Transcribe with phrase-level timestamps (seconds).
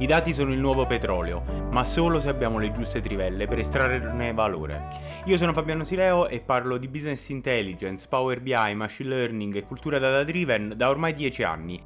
[0.00, 4.32] I dati sono il nuovo petrolio, ma solo se abbiamo le giuste trivelle per estrarne
[4.32, 4.80] valore.
[5.24, 9.98] Io sono Fabiano Sileo e parlo di business intelligence, Power BI, machine learning e cultura
[9.98, 11.82] data driven da ormai 10 anni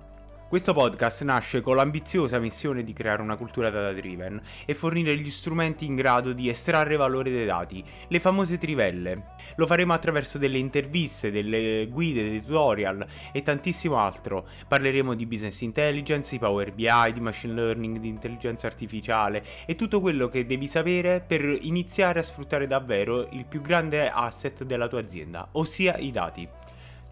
[0.52, 5.30] questo podcast nasce con l'ambiziosa missione di creare una cultura data driven e fornire gli
[5.30, 9.28] strumenti in grado di estrarre valore dai dati, le famose trivelle.
[9.56, 13.02] Lo faremo attraverso delle interviste, delle guide, dei tutorial
[13.32, 14.46] e tantissimo altro.
[14.68, 20.02] Parleremo di business intelligence, di Power BI, di machine learning, di intelligenza artificiale e tutto
[20.02, 25.00] quello che devi sapere per iniziare a sfruttare davvero il più grande asset della tua
[25.00, 26.46] azienda, ossia i dati.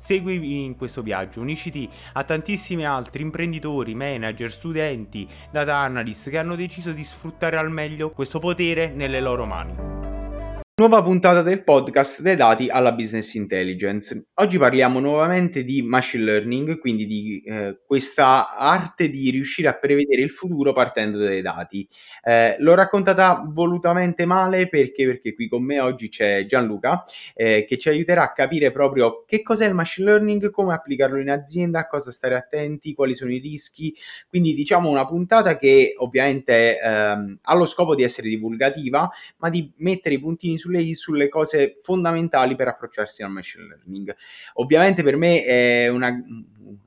[0.00, 6.56] Seguimi in questo viaggio, unisciti a tantissimi altri imprenditori, manager, studenti, data analyst che hanno
[6.56, 10.19] deciso di sfruttare al meglio questo potere nelle loro mani.
[10.80, 14.28] Nuova puntata del podcast dai dati alla business intelligence.
[14.36, 20.22] Oggi parliamo nuovamente di machine learning, quindi di eh, questa arte di riuscire a prevedere
[20.22, 21.86] il futuro partendo dai dati.
[22.22, 27.02] Eh, l'ho raccontata volutamente male perché, perché qui con me oggi c'è Gianluca
[27.34, 31.28] eh, che ci aiuterà a capire proprio che cos'è il machine learning, come applicarlo in
[31.28, 33.94] azienda, a cosa stare attenti, quali sono i rischi.
[34.26, 39.70] Quindi diciamo una puntata che ovviamente ehm, ha lo scopo di essere divulgativa, ma di
[39.76, 44.14] mettere i puntini su sulle, sulle cose fondamentali per approcciarsi al machine learning.
[44.54, 46.12] Ovviamente per me è una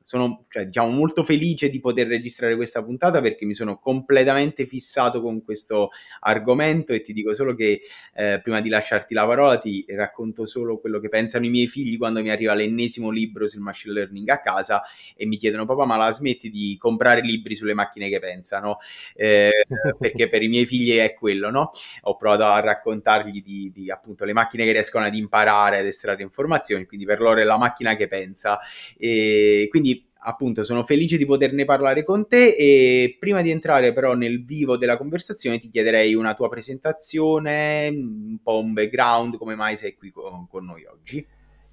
[0.02, 5.22] sono cioè, diciamo, molto felice di poter registrare questa puntata perché mi sono completamente fissato
[5.22, 5.90] con questo
[6.22, 7.82] argomento e ti dico solo che
[8.14, 11.98] eh, prima di lasciarti la parola ti racconto solo quello che pensano i miei figli
[11.98, 14.84] quando mi arriva l'ennesimo libro sul machine learning a casa
[15.16, 18.78] e mi chiedono papà ma la smetti di comprare libri sulle macchine che pensano
[19.16, 19.66] eh,
[19.98, 21.70] perché per i miei figli è quello no?
[22.02, 26.24] ho provato a raccontargli di, di appunto le macchine che riescono ad imparare ad estrarre
[26.24, 28.60] informazioni quindi per loro è la macchina che pensa
[28.98, 34.14] e quindi appunto sono felice di poterne parlare con te e prima di entrare però
[34.14, 39.76] nel vivo della conversazione ti chiederei una tua presentazione, un po' un background, come mai
[39.76, 41.26] sei qui con, con noi oggi.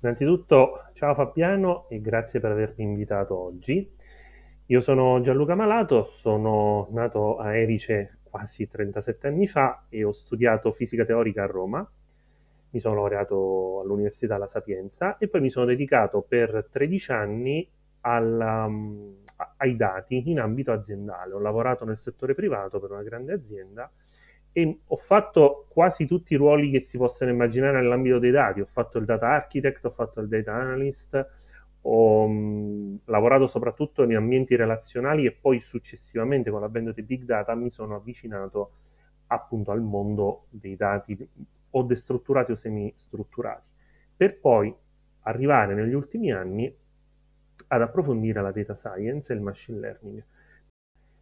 [0.02, 3.88] Innanzitutto ciao Fabiano e grazie per avermi invitato oggi.
[4.66, 10.72] Io sono Gianluca Malato, sono nato a Erice quasi 37 anni fa e ho studiato
[10.72, 11.90] fisica teorica a Roma
[12.70, 17.68] mi sono laureato all'Università La Sapienza e poi mi sono dedicato per 13 anni
[18.02, 19.14] alla, um,
[19.56, 21.34] ai dati in ambito aziendale.
[21.34, 23.90] Ho lavorato nel settore privato per una grande azienda
[24.52, 28.60] e ho fatto quasi tutti i ruoli che si possano immaginare nell'ambito dei dati.
[28.60, 31.28] Ho fatto il data architect, ho fatto il data analyst,
[31.82, 37.54] ho um, lavorato soprattutto in ambienti relazionali e poi successivamente con l'avvento dei big data
[37.54, 38.72] mi sono avvicinato
[39.28, 41.16] appunto al mondo dei dati
[41.70, 43.68] o destrutturati o semi-strutturati,
[44.16, 44.74] per poi
[45.22, 46.74] arrivare negli ultimi anni
[47.68, 50.24] ad approfondire la data science e il machine learning.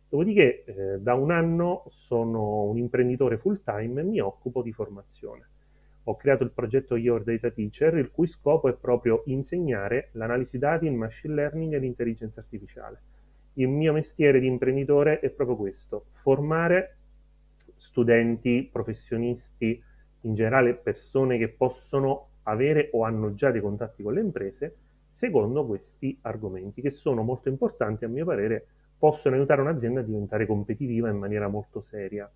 [0.08, 5.46] Dopodiché eh, da un anno sono un imprenditore full time e mi occupo di formazione.
[6.04, 10.86] Ho creato il progetto Your Data Teacher, il cui scopo è proprio insegnare l'analisi dati,
[10.86, 13.02] il machine learning e l'intelligenza artificiale.
[13.54, 16.96] Il mio mestiere di imprenditore è proprio questo, formare
[17.76, 19.82] studenti, professionisti,
[20.22, 24.76] in generale persone che possono avere o hanno già dei contatti con le imprese,
[25.18, 30.46] secondo questi argomenti, che sono molto importanti, a mio parere, possono aiutare un'azienda a diventare
[30.46, 32.30] competitiva in maniera molto seria.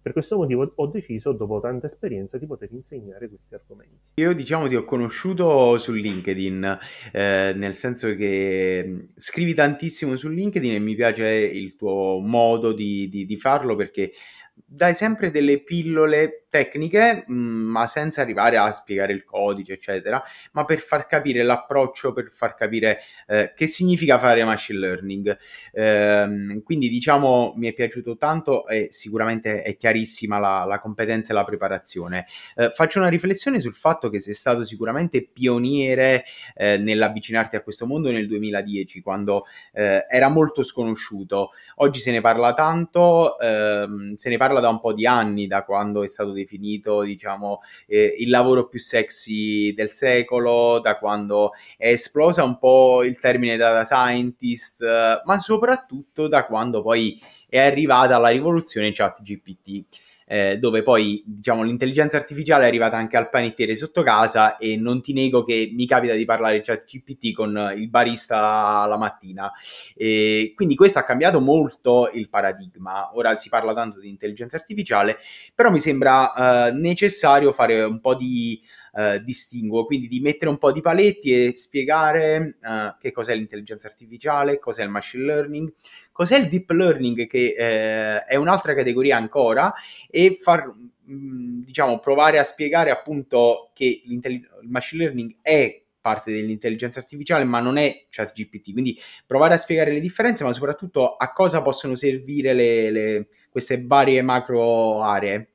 [0.00, 3.98] Per questo motivo ho deciso, dopo tanta esperienza, di poter insegnare questi argomenti.
[4.14, 6.78] Io diciamo ti ho conosciuto su LinkedIn,
[7.12, 12.72] eh, nel senso che mm, scrivi tantissimo su LinkedIn e mi piace il tuo modo
[12.72, 14.12] di, di, di farlo perché
[14.54, 20.66] dai sempre delle pillole tecniche, mm, ma senza arrivare a spiegare il codice, eccetera, ma
[20.66, 25.38] per far capire l'approccio, per far capire eh, che significa fare machine learning.
[25.72, 31.34] Eh, quindi, diciamo, mi è piaciuto tanto e sicuramente è chiarissima la, la competenza e
[31.36, 32.26] la preparazione.
[32.54, 36.24] Eh, faccio una riflessione sul fatto che sei stato sicuramente pioniere
[36.54, 41.52] eh, nell'avvicinarti a questo mondo nel 2010, quando eh, era molto sconosciuto.
[41.76, 45.64] Oggi se ne parla tanto, ehm, se ne parla da un po' di anni, da
[45.64, 51.88] quando è stato definito, diciamo, eh, il lavoro più sexy del secolo, da quando è
[51.88, 54.84] esplosa un po' il termine data scientist,
[55.24, 59.84] ma soprattutto da quando poi è arrivata la rivoluzione chat GPT
[60.26, 65.02] eh, dove poi diciamo l'intelligenza artificiale è arrivata anche al panettiere sotto casa e non
[65.02, 69.50] ti nego che mi capita di parlare chat GPT con il barista la mattina.
[69.94, 73.10] E quindi questo ha cambiato molto il paradigma.
[73.14, 75.18] Ora si parla tanto di intelligenza artificiale,
[75.54, 78.60] però mi sembra eh, necessario fare un po' di
[78.94, 83.88] eh, distinguo, quindi di mettere un po' di paletti e spiegare eh, che cos'è l'intelligenza
[83.88, 85.72] artificiale, cos'è il machine learning,
[86.12, 89.72] cos'è il deep learning che eh, è un'altra categoria ancora
[90.08, 94.20] e far mh, diciamo provare a spiegare appunto che il
[94.62, 98.72] machine learning è parte dell'intelligenza artificiale, ma non è ChatGPT.
[98.72, 103.82] Quindi provare a spiegare le differenze, ma soprattutto a cosa possono servire le, le, queste
[103.82, 105.51] varie macro aree.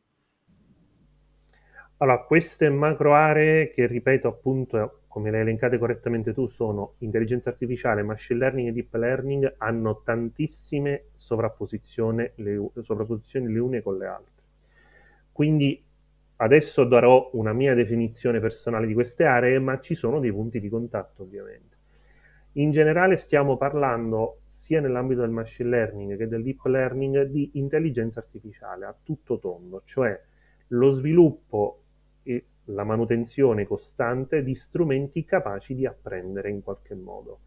[1.99, 8.03] Allora, queste macro aree che ripeto appunto, come le elencate correttamente tu, sono intelligenza artificiale,
[8.03, 14.43] machine learning e deep learning, hanno tantissime sovrapposizioni le, sovrapposizioni le une con le altre.
[15.31, 15.83] Quindi
[16.35, 20.69] adesso darò una mia definizione personale di queste aree, ma ci sono dei punti di
[20.69, 21.75] contatto ovviamente.
[22.53, 28.19] In generale stiamo parlando sia nell'ambito del machine learning che del deep learning di intelligenza
[28.19, 30.19] artificiale a tutto tondo, cioè
[30.67, 31.81] lo sviluppo
[32.67, 37.39] la manutenzione costante di strumenti capaci di apprendere in qualche modo.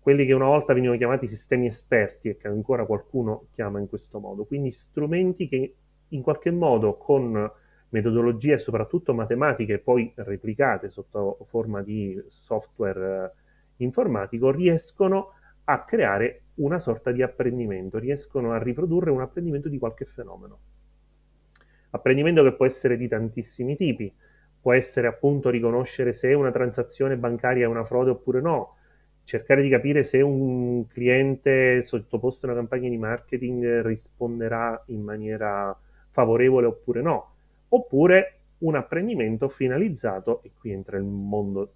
[0.00, 4.18] Quelli che una volta venivano chiamati sistemi esperti e che ancora qualcuno chiama in questo
[4.18, 5.74] modo, quindi strumenti che
[6.08, 7.50] in qualche modo con
[7.90, 16.78] metodologie soprattutto matematiche poi replicate sotto forma di software eh, informatico riescono a creare una
[16.78, 20.58] sorta di apprendimento, riescono a riprodurre un apprendimento di qualche fenomeno.
[21.90, 24.12] Apprendimento che può essere di tantissimi tipi,
[24.62, 28.76] può essere appunto riconoscere se una transazione bancaria è una frode oppure no,
[29.24, 35.76] cercare di capire se un cliente sottoposto a una campagna di marketing risponderà in maniera
[36.10, 37.34] favorevole oppure no,
[37.68, 41.72] oppure un apprendimento finalizzato, e qui entra il mondo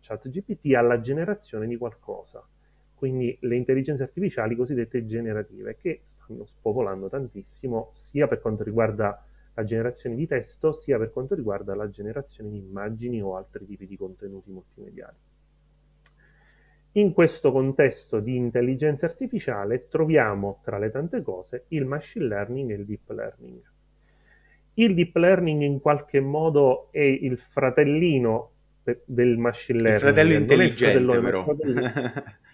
[0.00, 2.46] chat GPT, alla generazione di qualcosa.
[2.94, 9.22] Quindi le intelligenze artificiali cosiddette generative, che stanno spopolando tantissimo, sia per quanto riguarda
[9.56, 13.86] la generazione di testo, sia per quanto riguarda la generazione di immagini o altri tipi
[13.86, 15.16] di contenuti multimediali.
[16.92, 22.74] In questo contesto di intelligenza artificiale troviamo tra le tante cose il machine learning e
[22.74, 23.60] il deep learning.
[24.74, 28.50] Il deep learning in qualche modo è il fratellino
[29.04, 30.02] del machine learning.
[30.02, 32.24] Il fratello intelligente, il fratello, però.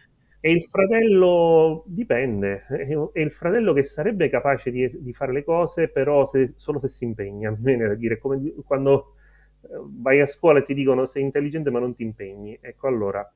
[0.44, 5.86] E il fratello dipende, è il fratello che sarebbe capace di, di fare le cose,
[5.86, 7.54] però se, solo se si impegna.
[7.56, 9.14] Viene da dire, come quando
[9.60, 9.68] eh,
[10.00, 12.58] vai a scuola e ti dicono sei intelligente ma non ti impegni.
[12.60, 13.32] Ecco, allora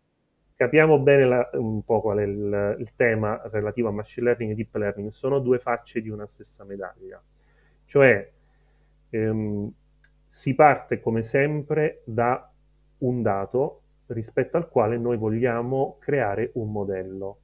[0.56, 4.54] capiamo bene la, un po' qual è il, il, tema relativo a machine learning e
[4.56, 5.10] deep learning.
[5.10, 7.22] Sono due facce di una stessa medaglia.
[7.84, 8.32] Cioè,
[9.10, 9.72] ehm,
[10.26, 12.50] si parte come sempre da
[12.98, 17.38] un dato rispetto al quale noi vogliamo creare un modello.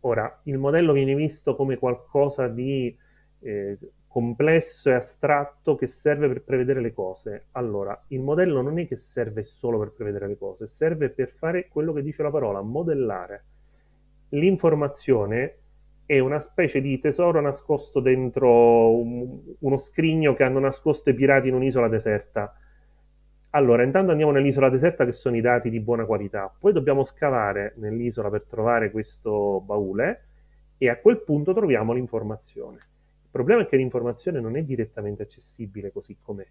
[0.00, 2.96] Ora, il modello viene visto come qualcosa di
[3.40, 3.78] eh,
[4.12, 7.46] complesso e astratto che serve per prevedere le cose.
[7.52, 11.68] Allora, il modello non è che serve solo per prevedere le cose, serve per fare
[11.68, 13.44] quello che dice la parola, modellare.
[14.30, 15.56] L'informazione
[16.04, 21.48] è una specie di tesoro nascosto dentro un, uno scrigno che hanno nascosto i pirati
[21.48, 22.54] in un'isola deserta.
[23.54, 27.74] Allora, intanto andiamo nell'isola deserta che sono i dati di buona qualità, poi dobbiamo scavare
[27.76, 30.24] nell'isola per trovare questo baule
[30.78, 32.76] e a quel punto troviamo l'informazione.
[32.76, 36.46] Il problema è che l'informazione non è direttamente accessibile così com'è.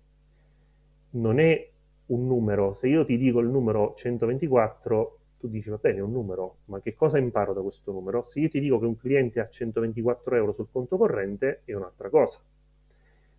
[1.12, 1.70] Non è
[2.08, 6.12] un numero, se io ti dico il numero 124 tu dici, va bene, è un
[6.12, 8.26] numero, ma che cosa imparo da questo numero?
[8.26, 12.10] Se io ti dico che un cliente ha 124 euro sul conto corrente, è un'altra
[12.10, 12.40] cosa.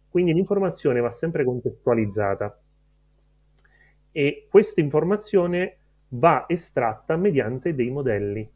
[0.09, 2.62] Quindi l'informazione va sempre contestualizzata
[4.13, 5.77] e questa informazione
[6.09, 8.49] va estratta mediante dei modelli.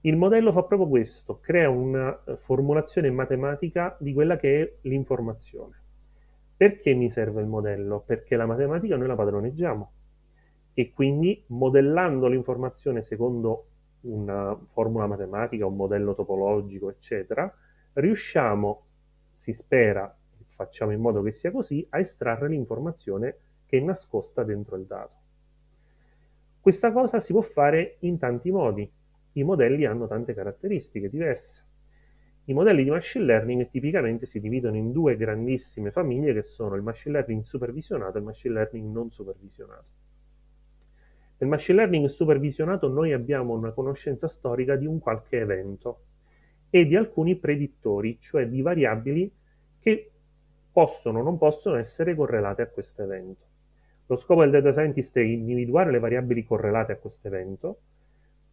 [0.00, 5.82] Il modello fa proprio questo, crea una eh, formulazione matematica di quella che è l'informazione.
[6.56, 8.02] Perché mi serve il modello?
[8.04, 9.92] Perché la matematica noi la padroneggiamo
[10.74, 13.66] e quindi modellando l'informazione secondo
[14.02, 17.52] una formula matematica, un modello topologico, eccetera,
[17.94, 18.82] riusciamo,
[19.34, 20.14] si spera,
[20.54, 25.22] facciamo in modo che sia così, a estrarre l'informazione che è nascosta dentro il dato.
[26.60, 28.90] Questa cosa si può fare in tanti modi.
[29.32, 31.62] I modelli hanno tante caratteristiche diverse.
[32.44, 36.82] I modelli di machine learning tipicamente si dividono in due grandissime famiglie che sono il
[36.82, 39.84] machine learning supervisionato e il machine learning non supervisionato.
[41.38, 46.00] Nel machine learning supervisionato noi abbiamo una conoscenza storica di un qualche evento
[46.70, 49.30] e di alcuni predittori, cioè di variabili
[49.80, 50.10] che
[50.70, 53.52] possono o non possono essere correlate a questo evento.
[54.06, 57.78] Lo scopo del data scientist è individuare le variabili correlate a questo evento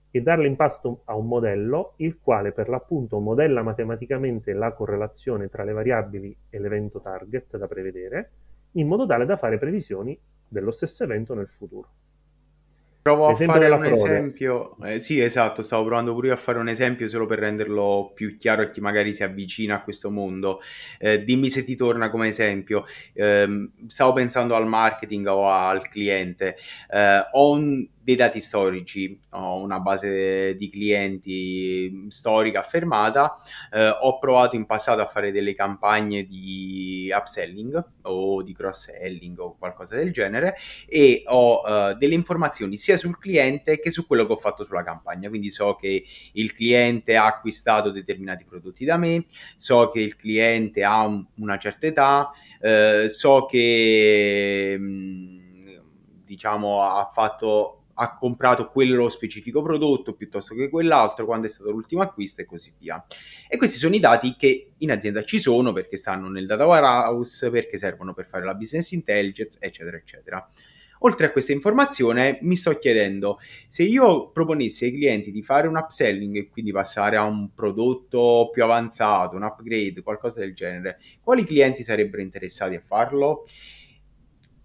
[0.10, 5.50] e darle in pasto a un modello, il quale per l'appunto modella matematicamente la correlazione
[5.50, 8.32] tra le variabili e l'evento target da prevedere,
[8.74, 10.18] in modo tale da fare previsioni
[10.48, 11.90] dello stesso evento nel futuro.
[13.02, 13.90] Provo a fare un frode.
[13.90, 14.76] esempio.
[14.84, 18.38] Eh, sì, esatto, stavo provando pure io a fare un esempio solo per renderlo più
[18.38, 20.62] chiaro a chi magari si avvicina a questo mondo.
[21.00, 22.86] Eh, dimmi se ti torna come esempio.
[23.14, 26.58] Eh, stavo pensando al marketing o al cliente.
[26.90, 33.36] Eh, ho un dei dati storici, ho una base di clienti storica affermata,
[33.72, 39.56] eh, ho provato in passato a fare delle campagne di upselling o di cross-selling o
[39.58, 40.56] qualcosa del genere
[40.88, 44.84] e ho eh, delle informazioni sia sul cliente che su quello che ho fatto sulla
[44.84, 46.04] campagna, quindi so che
[46.34, 49.26] il cliente ha acquistato determinati prodotti da me,
[49.58, 55.40] so che il cliente ha un, una certa età, eh, so che mm,
[56.26, 62.02] diciamo ha fatto ha comprato quello specifico prodotto piuttosto che quell'altro, quando è stato l'ultimo
[62.02, 63.04] acquisto e così via.
[63.48, 67.50] E questi sono i dati che in azienda ci sono perché stanno nel data warehouse,
[67.50, 70.48] perché servono per fare la business intelligence, eccetera, eccetera.
[71.04, 75.76] Oltre a questa informazione, mi sto chiedendo se io proponessi ai clienti di fare un
[75.76, 81.44] upselling e quindi passare a un prodotto più avanzato, un upgrade, qualcosa del genere, quali
[81.44, 83.46] clienti sarebbero interessati a farlo?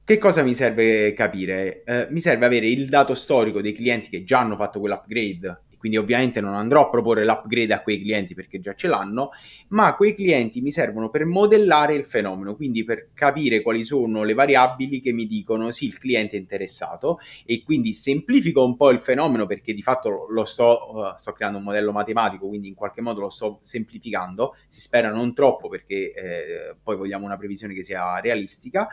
[0.07, 1.83] Che cosa mi serve capire?
[1.83, 6.03] Eh, mi serve avere il dato storico dei clienti che già hanno fatto quell'upgrade quindi
[6.03, 9.31] ovviamente non andrò a proporre l'upgrade a quei clienti perché già ce l'hanno,
[9.69, 14.35] ma quei clienti mi servono per modellare il fenomeno, quindi per capire quali sono le
[14.35, 18.99] variabili che mi dicono sì, il cliente è interessato e quindi semplifico un po' il
[18.99, 23.01] fenomeno perché di fatto lo sto, uh, sto creando un modello matematico, quindi in qualche
[23.01, 27.85] modo lo sto semplificando, si spera non troppo perché eh, poi vogliamo una previsione che
[27.85, 28.89] sia realistica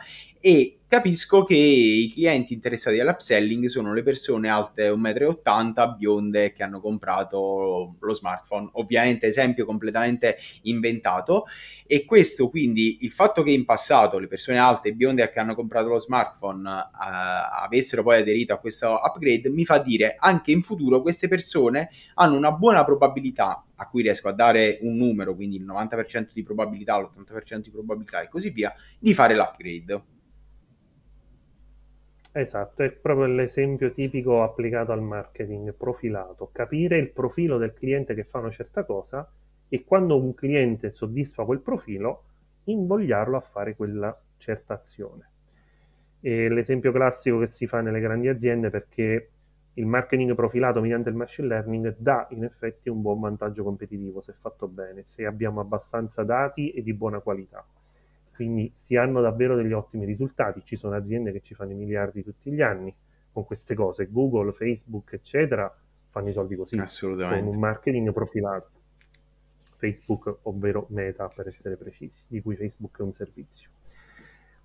[0.46, 6.62] e capisco che i clienti interessati all'upselling sono le persone alte 1,80 m, bionde, che
[6.62, 8.68] hanno comprato lo smartphone.
[8.72, 11.46] Ovviamente esempio completamente inventato
[11.86, 15.54] e questo quindi il fatto che in passato le persone alte e bionde che hanno
[15.54, 20.60] comprato lo smartphone eh, avessero poi aderito a questo upgrade mi fa dire anche in
[20.60, 25.56] futuro queste persone hanno una buona probabilità a cui riesco a dare un numero, quindi
[25.56, 30.12] il 90% di probabilità, l'80% di probabilità e così via, di fare l'upgrade.
[32.36, 38.24] Esatto, è proprio l'esempio tipico applicato al marketing profilato, capire il profilo del cliente che
[38.24, 39.30] fa una certa cosa
[39.68, 42.24] e quando un cliente soddisfa quel profilo,
[42.64, 45.30] invogliarlo a fare quella certa azione.
[46.18, 49.30] È l'esempio classico che si fa nelle grandi aziende perché
[49.74, 54.32] il marketing profilato mediante il machine learning dà in effetti un buon vantaggio competitivo se
[54.32, 57.64] fatto bene, se abbiamo abbastanza dati e di buona qualità
[58.34, 60.62] quindi si hanno davvero degli ottimi risultati.
[60.64, 62.94] Ci sono aziende che ci fanno i miliardi tutti gli anni
[63.32, 65.72] con queste cose, Google, Facebook, eccetera,
[66.10, 68.70] fanno i soldi così, con un marketing profilato.
[69.76, 73.70] Facebook, ovvero Meta per essere precisi, di cui Facebook è un servizio.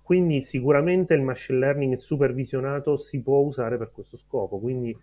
[0.02, 4.96] Quindi sicuramente il machine learning supervisionato si può usare per questo scopo, quindi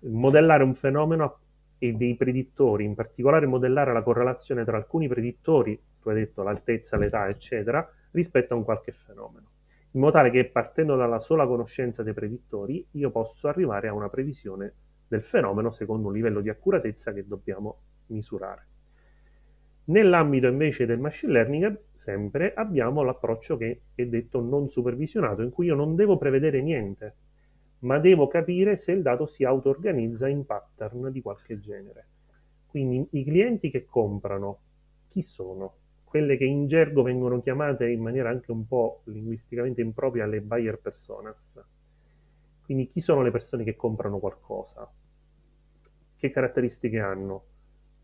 [0.00, 1.38] modellare un fenomeno
[1.78, 6.96] e dei predittori, in particolare modellare la correlazione tra alcuni predittori, tu hai detto l'altezza,
[6.96, 9.46] l'età, eccetera, rispetto a un qualche fenomeno,
[9.92, 14.08] in modo tale che partendo dalla sola conoscenza dei predittori io posso arrivare a una
[14.08, 14.72] previsione
[15.08, 18.66] del fenomeno secondo un livello di accuratezza che dobbiamo misurare.
[19.84, 25.66] Nell'ambito invece del machine learning, sempre abbiamo l'approccio che è detto non supervisionato, in cui
[25.66, 27.14] io non devo prevedere niente,
[27.80, 32.06] ma devo capire se il dato si auto-organizza in pattern di qualche genere.
[32.66, 34.58] Quindi i clienti che comprano,
[35.08, 35.74] chi sono?
[36.08, 40.78] Quelle che in gergo vengono chiamate in maniera anche un po' linguisticamente impropria le buyer
[40.78, 41.62] personas.
[42.64, 44.90] Quindi chi sono le persone che comprano qualcosa?
[46.16, 47.44] Che caratteristiche hanno?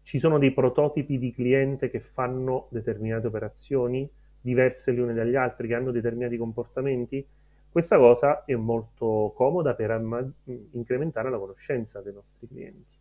[0.03, 4.09] Ci sono dei prototipi di cliente che fanno determinate operazioni
[4.41, 7.27] diverse le une dagli altri, che hanno determinati comportamenti?
[7.71, 9.91] Questa cosa è molto comoda per
[10.73, 12.94] incrementare la conoscenza dei nostri clienti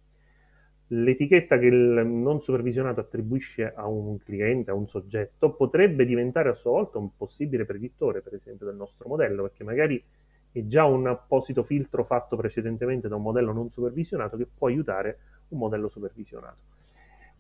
[0.87, 6.53] l'etichetta che il non supervisionato attribuisce a un cliente, a un soggetto, potrebbe diventare a
[6.53, 10.03] sua volta un possibile predittore, per esempio, del nostro modello, perché magari
[10.51, 15.17] è già un apposito filtro fatto precedentemente da un modello non supervisionato che può aiutare
[15.49, 16.57] un modello supervisionato.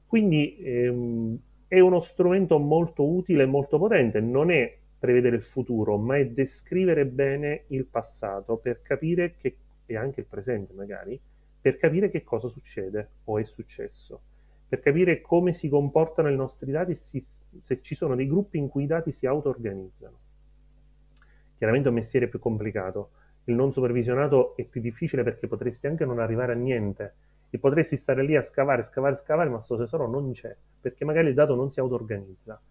[0.07, 5.97] Quindi ehm, è uno strumento molto utile e molto potente, non è prevedere il futuro,
[5.97, 11.19] ma è descrivere bene il passato per capire che, e anche il presente magari,
[11.63, 14.19] per capire che cosa succede o è successo,
[14.67, 17.25] per capire come si comportano i nostri dati si,
[17.61, 20.19] se ci sono dei gruppi in cui i dati si auto-organizzano.
[21.55, 23.11] Chiaramente è un mestiere più complicato,
[23.45, 27.13] il non supervisionato è più difficile perché potresti anche non arrivare a niente
[27.49, 31.29] e potresti stare lì a scavare, scavare, scavare, ma questo tesoro non c'è, perché magari
[31.29, 32.61] il dato non si auto-organizza.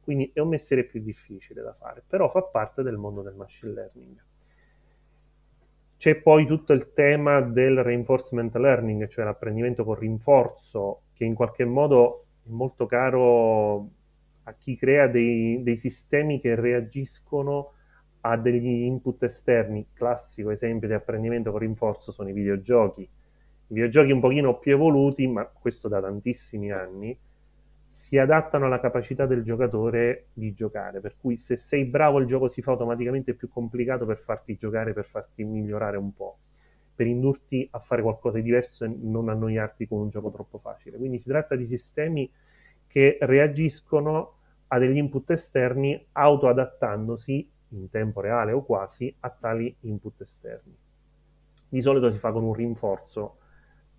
[0.00, 3.72] Quindi è un mestiere più difficile da fare, però fa parte del mondo del machine
[3.72, 4.26] learning.
[5.98, 11.64] C'è poi tutto il tema del reinforcement learning, cioè l'apprendimento con rinforzo, che in qualche
[11.64, 13.88] modo è molto caro
[14.44, 17.72] a chi crea dei, dei sistemi che reagiscono
[18.20, 19.88] a degli input esterni.
[19.92, 23.02] Classico esempio di apprendimento con rinforzo sono i videogiochi.
[23.02, 27.18] I videogiochi un pochino più evoluti, ma questo da tantissimi anni,
[27.88, 32.48] si adattano alla capacità del giocatore di giocare, per cui se sei bravo il gioco
[32.48, 36.38] si fa automaticamente più complicato per farti giocare, per farti migliorare un po',
[36.94, 40.96] per indurti a fare qualcosa di diverso e non annoiarti con un gioco troppo facile.
[40.96, 42.30] Quindi si tratta di sistemi
[42.86, 44.34] che reagiscono
[44.68, 50.76] a degli input esterni autoadattandosi in tempo reale o quasi a tali input esterni.
[51.68, 53.36] Di solito si fa con un rinforzo.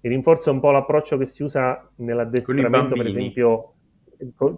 [0.02, 3.74] Il rinforzo è un po' l'approccio che si usa nell'addestramento, per esempio,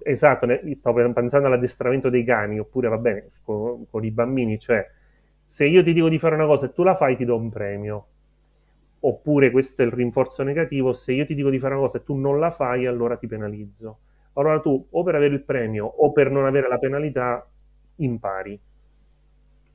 [0.03, 4.89] esatto, stavo pensando all'addestramento dei cani, oppure va bene, con, con, i bambini, cioè
[5.45, 7.49] se io ti dico di fare una cosa e tu la fai ti do un
[7.49, 8.05] premio,
[9.01, 12.03] oppure questo è il rinforzo negativo, se io ti dico di fare una cosa e
[12.03, 13.99] tu non la fai allora ti penalizzo.
[14.33, 17.45] Allora tu o per avere il premio o per non avere la penalità
[17.97, 18.59] impari.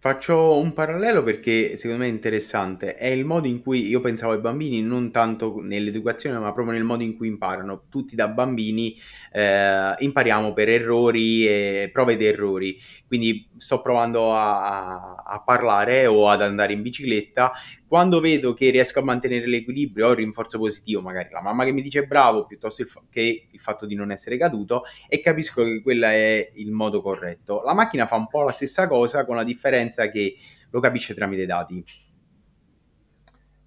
[0.06, 2.94] Faccio un parallelo perché secondo me è interessante.
[2.94, 6.84] È il modo in cui io pensavo ai bambini, non tanto nell'educazione, ma proprio nel
[6.84, 7.86] modo in cui imparano.
[7.88, 8.96] Tutti da bambini
[9.32, 12.80] eh, impariamo per errori e prove ed errori.
[13.06, 17.52] Quindi sto provando a, a, parlare o ad andare in bicicletta.
[17.86, 21.72] Quando vedo che riesco a mantenere l'equilibrio, ho il rinforzo positivo, magari la mamma che
[21.72, 26.06] mi dice bravo, piuttosto che il fatto di non essere caduto, e capisco che quello
[26.06, 27.62] è il modo corretto.
[27.62, 30.36] La macchina fa un po' la stessa cosa, con la differenza che
[30.70, 31.84] lo capisce tramite i dati.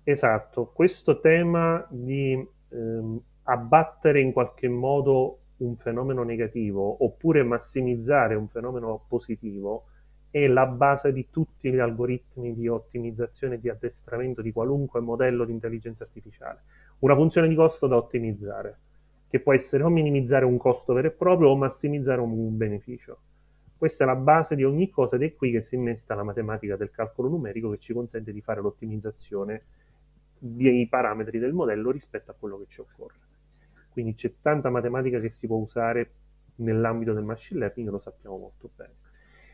[0.04, 8.48] Esatto, questo tema di ehm, abbattere in qualche modo un fenomeno negativo oppure massimizzare un
[8.48, 9.86] fenomeno positivo
[10.32, 15.44] è la base di tutti gli algoritmi di ottimizzazione e di addestramento di qualunque modello
[15.44, 16.62] di intelligenza artificiale.
[17.00, 18.78] Una funzione di costo da ottimizzare,
[19.30, 23.20] che può essere o minimizzare un costo vero e proprio o massimizzare un beneficio.
[23.80, 26.76] Questa è la base di ogni cosa ed è qui che si innesta la matematica
[26.76, 29.64] del calcolo numerico che ci consente di fare l'ottimizzazione
[30.38, 33.16] dei parametri del modello rispetto a quello che ci occorre.
[33.90, 36.12] Quindi c'è tanta matematica che si può usare
[36.56, 38.96] nell'ambito del machine learning, lo sappiamo molto bene.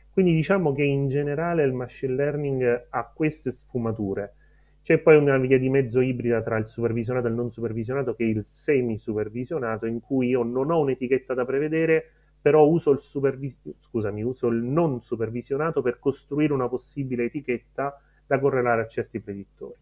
[0.09, 4.33] Quindi diciamo che in generale il machine learning ha queste sfumature.
[4.81, 8.23] C'è poi una via di mezzo ibrida tra il supervisionato e il non supervisionato, che
[8.23, 12.09] è il semi-supervisionato, in cui io non ho un'etichetta da prevedere,
[12.45, 18.39] però uso il, supervis- scusami, uso il non supervisionato per costruire una possibile etichetta da
[18.39, 19.79] correlare a certi predittori.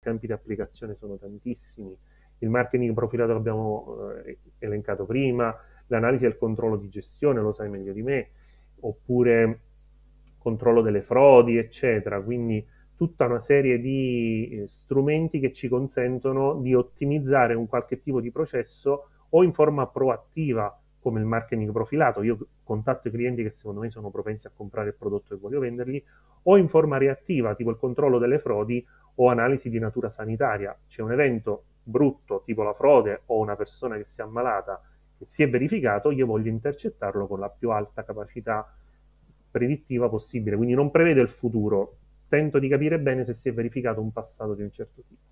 [0.00, 1.96] I campi di applicazione sono tantissimi
[2.38, 7.68] il marketing profilato l'abbiamo eh, elencato prima, l'analisi e il controllo di gestione, lo sai
[7.68, 8.30] meglio di me,
[8.80, 9.60] oppure
[10.38, 12.20] controllo delle frodi, eccetera.
[12.20, 18.20] Quindi tutta una serie di eh, strumenti che ci consentono di ottimizzare un qualche tipo
[18.20, 22.22] di processo o in forma proattiva, come il marketing profilato.
[22.22, 25.60] Io contatto i clienti che secondo me sono propensi a comprare il prodotto e voglio
[25.60, 26.02] venderli,
[26.44, 28.84] o in forma reattiva, tipo il controllo delle frodi
[29.16, 30.76] o analisi di natura sanitaria.
[30.86, 34.80] C'è un evento brutto, tipo la frode o una persona che si è ammalata,
[35.16, 38.72] che si è verificato, io voglio intercettarlo con la più alta capacità
[39.50, 40.56] predittiva possibile.
[40.56, 41.96] Quindi non prevedo il futuro,
[42.28, 45.22] tento di capire bene se si è verificato un passato di un certo tipo.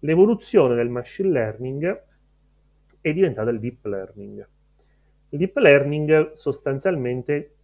[0.00, 2.02] L'evoluzione del machine learning
[3.02, 4.48] è diventata il deep learning.
[5.30, 7.56] Il deep learning sostanzialmente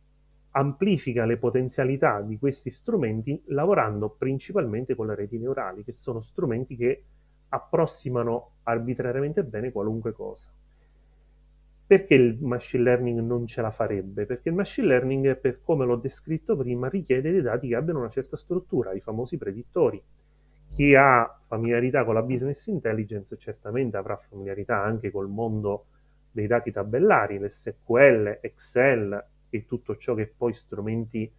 [0.51, 6.77] amplifica le potenzialità di questi strumenti lavorando principalmente con le reti neurali, che sono strumenti
[6.77, 7.05] che
[7.51, 10.51] approssimano arbitrariamente bene qualunque cosa.
[11.87, 14.27] Perché il machine learning non ce la farebbe?
[14.27, 18.11] Perché il machine learning, per come l'ho descritto prima, richiede dei dati che abbiano una
[18.11, 20.03] certa struttura, i famosi predittori.
[20.75, 25.87] Chi ha familiarità con la business intelligence certamente avrà familiarità anche col mondo
[26.31, 31.31] dei dati tabellari, l'SQL, Excel e tutto ciò che poi strumenti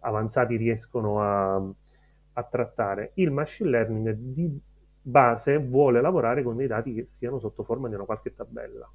[0.00, 3.12] avanzati riescono a, a trattare.
[3.14, 4.60] Il machine learning di
[5.00, 8.90] base vuole lavorare con dei dati che siano sotto forma di una qualche tabella.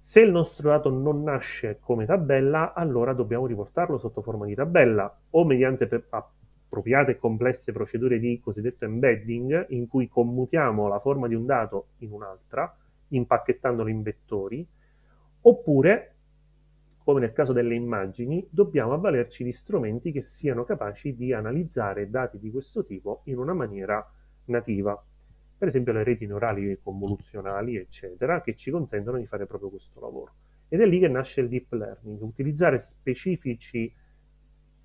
[0.00, 5.14] Se il nostro dato non nasce come tabella, allora dobbiamo riportarlo sotto forma di tabella
[5.30, 5.86] o mediante
[6.68, 11.88] appropriate e complesse procedure di cosiddetto embedding, in cui commutiamo la forma di un dato
[11.98, 12.76] in un'altra,
[13.08, 14.66] impacchettandolo in vettori,
[15.40, 16.14] oppure,
[17.02, 22.38] come nel caso delle immagini, dobbiamo avvalerci di strumenti che siano capaci di analizzare dati
[22.38, 24.06] di questo tipo in una maniera
[24.44, 25.02] nativa,
[25.56, 30.32] per esempio le reti neurali convoluzionali, eccetera, che ci consentono di fare proprio questo lavoro.
[30.68, 33.90] Ed è lì che nasce il deep learning, utilizzare specifici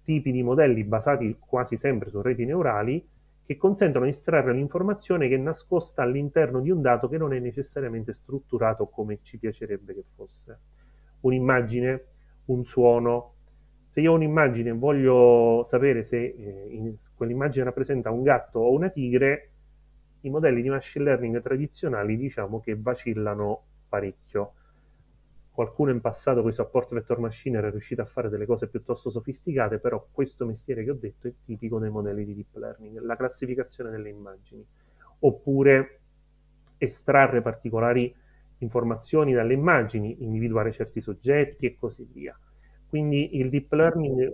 [0.04, 3.06] tipi di modelli basati quasi sempre su reti neurali
[3.46, 7.40] che consentono di estrarre l'informazione che è nascosta all'interno di un dato che non è
[7.40, 10.60] necessariamente strutturato come ci piacerebbe che fosse.
[11.22, 12.06] Un'immagine,
[12.46, 13.34] un suono.
[13.90, 18.90] Se io ho un'immagine e voglio sapere se eh, quell'immagine rappresenta un gatto o una
[18.90, 19.50] tigre,
[20.22, 24.54] i modelli di machine learning tradizionali diciamo che vacillano parecchio
[25.54, 29.12] qualcuno in passato con i support vector machine era riuscito a fare delle cose piuttosto
[29.12, 33.16] sofisticate, però questo mestiere che ho detto è tipico dei modelli di deep learning, la
[33.16, 34.66] classificazione delle immagini,
[35.20, 36.00] oppure
[36.80, 38.14] estrarre particolari
[38.58, 42.38] informazioni dalle immagini, individuare certi soggetti e così via.
[42.88, 44.34] Quindi il deep learning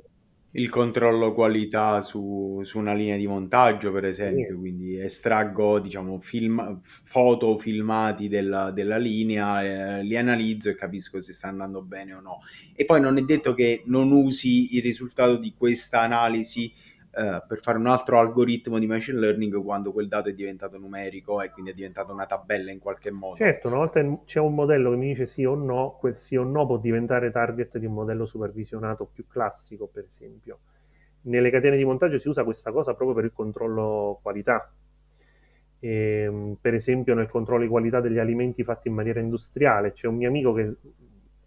[0.53, 4.53] il controllo qualità su, su, una linea di montaggio, per esempio, sì.
[4.55, 9.63] quindi estraggo diciamo, film, foto filmati della, della linea,
[9.99, 12.39] eh, li analizzo e capisco se sta andando bene o no.
[12.73, 16.73] E poi non è detto che non usi il risultato di questa analisi
[17.11, 21.41] eh, per fare un altro algoritmo di machine learning quando quel dato è diventato numerico
[21.41, 23.37] e quindi è diventato una tabella in qualche modo.
[23.37, 26.43] Certo, una volta c'è un modello che mi dice sì o no, quel sì o
[26.43, 30.59] no può diventare target di un modello supervisionato più classico, per esempio.
[31.21, 34.71] Nelle catene di montaggio si usa questa cosa proprio per il controllo qualità.
[35.79, 39.93] E, ehm, per esempio nel controllo di qualità degli alimenti fatti in maniera industriale.
[39.93, 40.75] C'è un mio amico che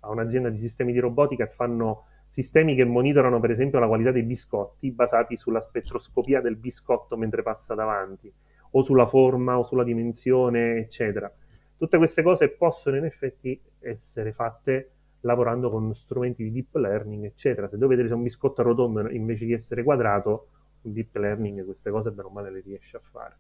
[0.01, 4.11] ha un'azienda di sistemi di robotica che fanno sistemi che monitorano per esempio la qualità
[4.11, 8.33] dei biscotti basati sulla spettroscopia del biscotto mentre passa davanti,
[8.71, 11.31] o sulla forma o sulla dimensione, eccetera.
[11.77, 17.69] Tutte queste cose possono in effetti essere fatte lavorando con strumenti di deep learning, eccetera.
[17.69, 20.49] Se devo vedere se un biscotto è rotondo invece di essere quadrato,
[20.83, 23.37] un deep learning queste cose bene o male le riesce a fare.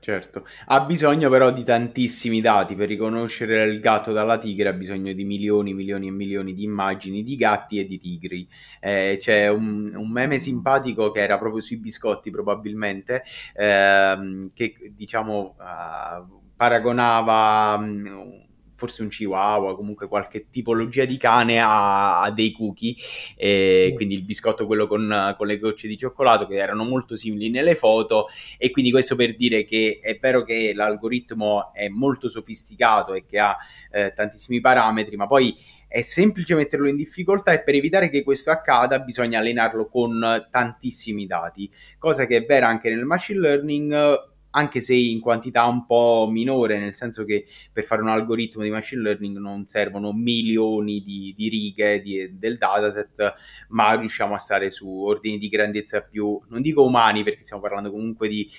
[0.00, 5.12] Certo, ha bisogno però di tantissimi dati per riconoscere il gatto dalla tigre, ha bisogno
[5.12, 8.48] di milioni, milioni e milioni di immagini di gatti e di tigri.
[8.80, 15.56] Eh, c'è un, un, meme simpatico che era proprio sui biscotti probabilmente, ehm, che diciamo
[15.58, 18.48] uh, paragonava um,
[18.80, 23.94] forse un chihuahua, comunque qualche tipologia di cane a, a dei cookie, mm.
[23.94, 27.74] quindi il biscotto quello con, con, le gocce di cioccolato che erano molto simili nelle
[27.74, 33.26] foto e quindi questo per dire che è vero che l'algoritmo è molto sofisticato e
[33.26, 33.54] che ha
[33.92, 35.54] eh, tantissimi parametri, ma poi
[35.86, 41.26] è semplice metterlo in difficoltà e per evitare che questo accada bisogna allenarlo con tantissimi
[41.26, 46.28] dati, cosa che è vera anche nel machine learning anche se in quantità un po'
[46.30, 51.34] minore, nel senso che per fare un algoritmo di machine learning non servono milioni di,
[51.36, 53.34] di righe di, del dataset,
[53.68, 57.90] ma riusciamo a stare su ordini di grandezza più, non dico umani, perché stiamo parlando
[57.90, 58.50] comunque di,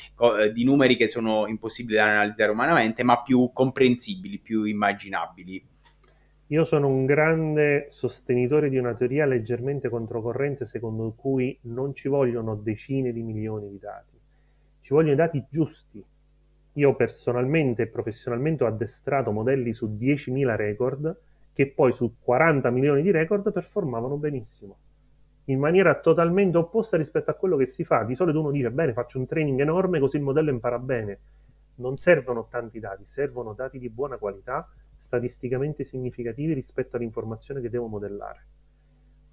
[0.53, 5.69] di numeri che sono impossibili da analizzare umanamente, ma più comprensibili, più immaginabili.
[6.47, 12.55] Io sono un grande sostenitore di una teoria leggermente controcorrente secondo cui non ci vogliono
[12.55, 14.20] decine di milioni di dati
[14.81, 16.03] ci vogliono i dati giusti.
[16.73, 21.19] Io personalmente e professionalmente ho addestrato modelli su 10.000 record
[21.53, 24.77] che poi su 40 milioni di record performavano benissimo,
[25.45, 28.03] in maniera totalmente opposta rispetto a quello che si fa.
[28.03, 31.19] Di solito uno dice, bene, faccio un training enorme così il modello impara bene.
[31.75, 34.67] Non servono tanti dati, servono dati di buona qualità,
[34.97, 38.45] statisticamente significativi rispetto all'informazione che devo modellare.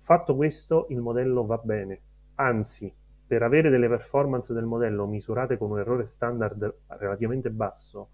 [0.00, 2.00] Fatto questo, il modello va bene,
[2.36, 2.92] anzi,
[3.28, 8.08] per avere delle performance del modello misurate con un errore standard relativamente basso,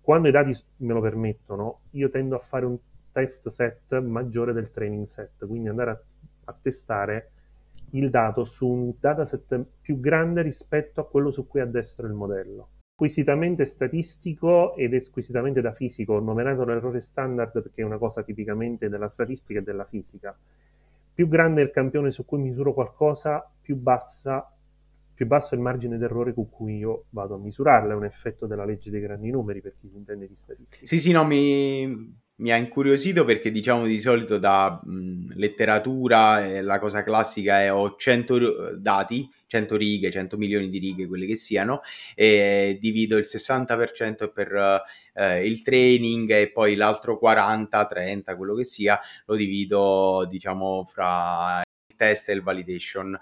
[0.00, 2.78] quando i dati me lo permettono, io tendo a fare un
[3.12, 6.00] test set maggiore del training set, quindi andare a,
[6.44, 7.30] a testare
[7.90, 12.68] il dato su un dataset più grande rispetto a quello su cui addestro il modello.
[12.94, 18.88] Squisitamente statistico ed squisitamente da fisico, ho nominato l'errore standard perché è una cosa tipicamente
[18.88, 20.34] della statistica e della fisica
[21.16, 24.54] più grande è il campione su cui misuro qualcosa, più, bassa,
[25.14, 27.94] più basso è il margine d'errore con cui io vado a misurarla.
[27.94, 30.84] È un effetto della legge dei grandi numeri per chi si intende di statistica.
[30.84, 36.62] Sì, sì, no, mi, mi ha incuriosito perché diciamo di solito da mh, letteratura eh,
[36.62, 41.36] la cosa classica è ho 100 dati, 100 righe, 100 milioni di righe, quelle che
[41.36, 41.80] siano,
[42.14, 44.82] e divido il 60% per
[45.14, 51.60] eh, il training e poi l'altro 40, 30, quello che sia, lo divido diciamo fra
[51.88, 53.18] il test e il validation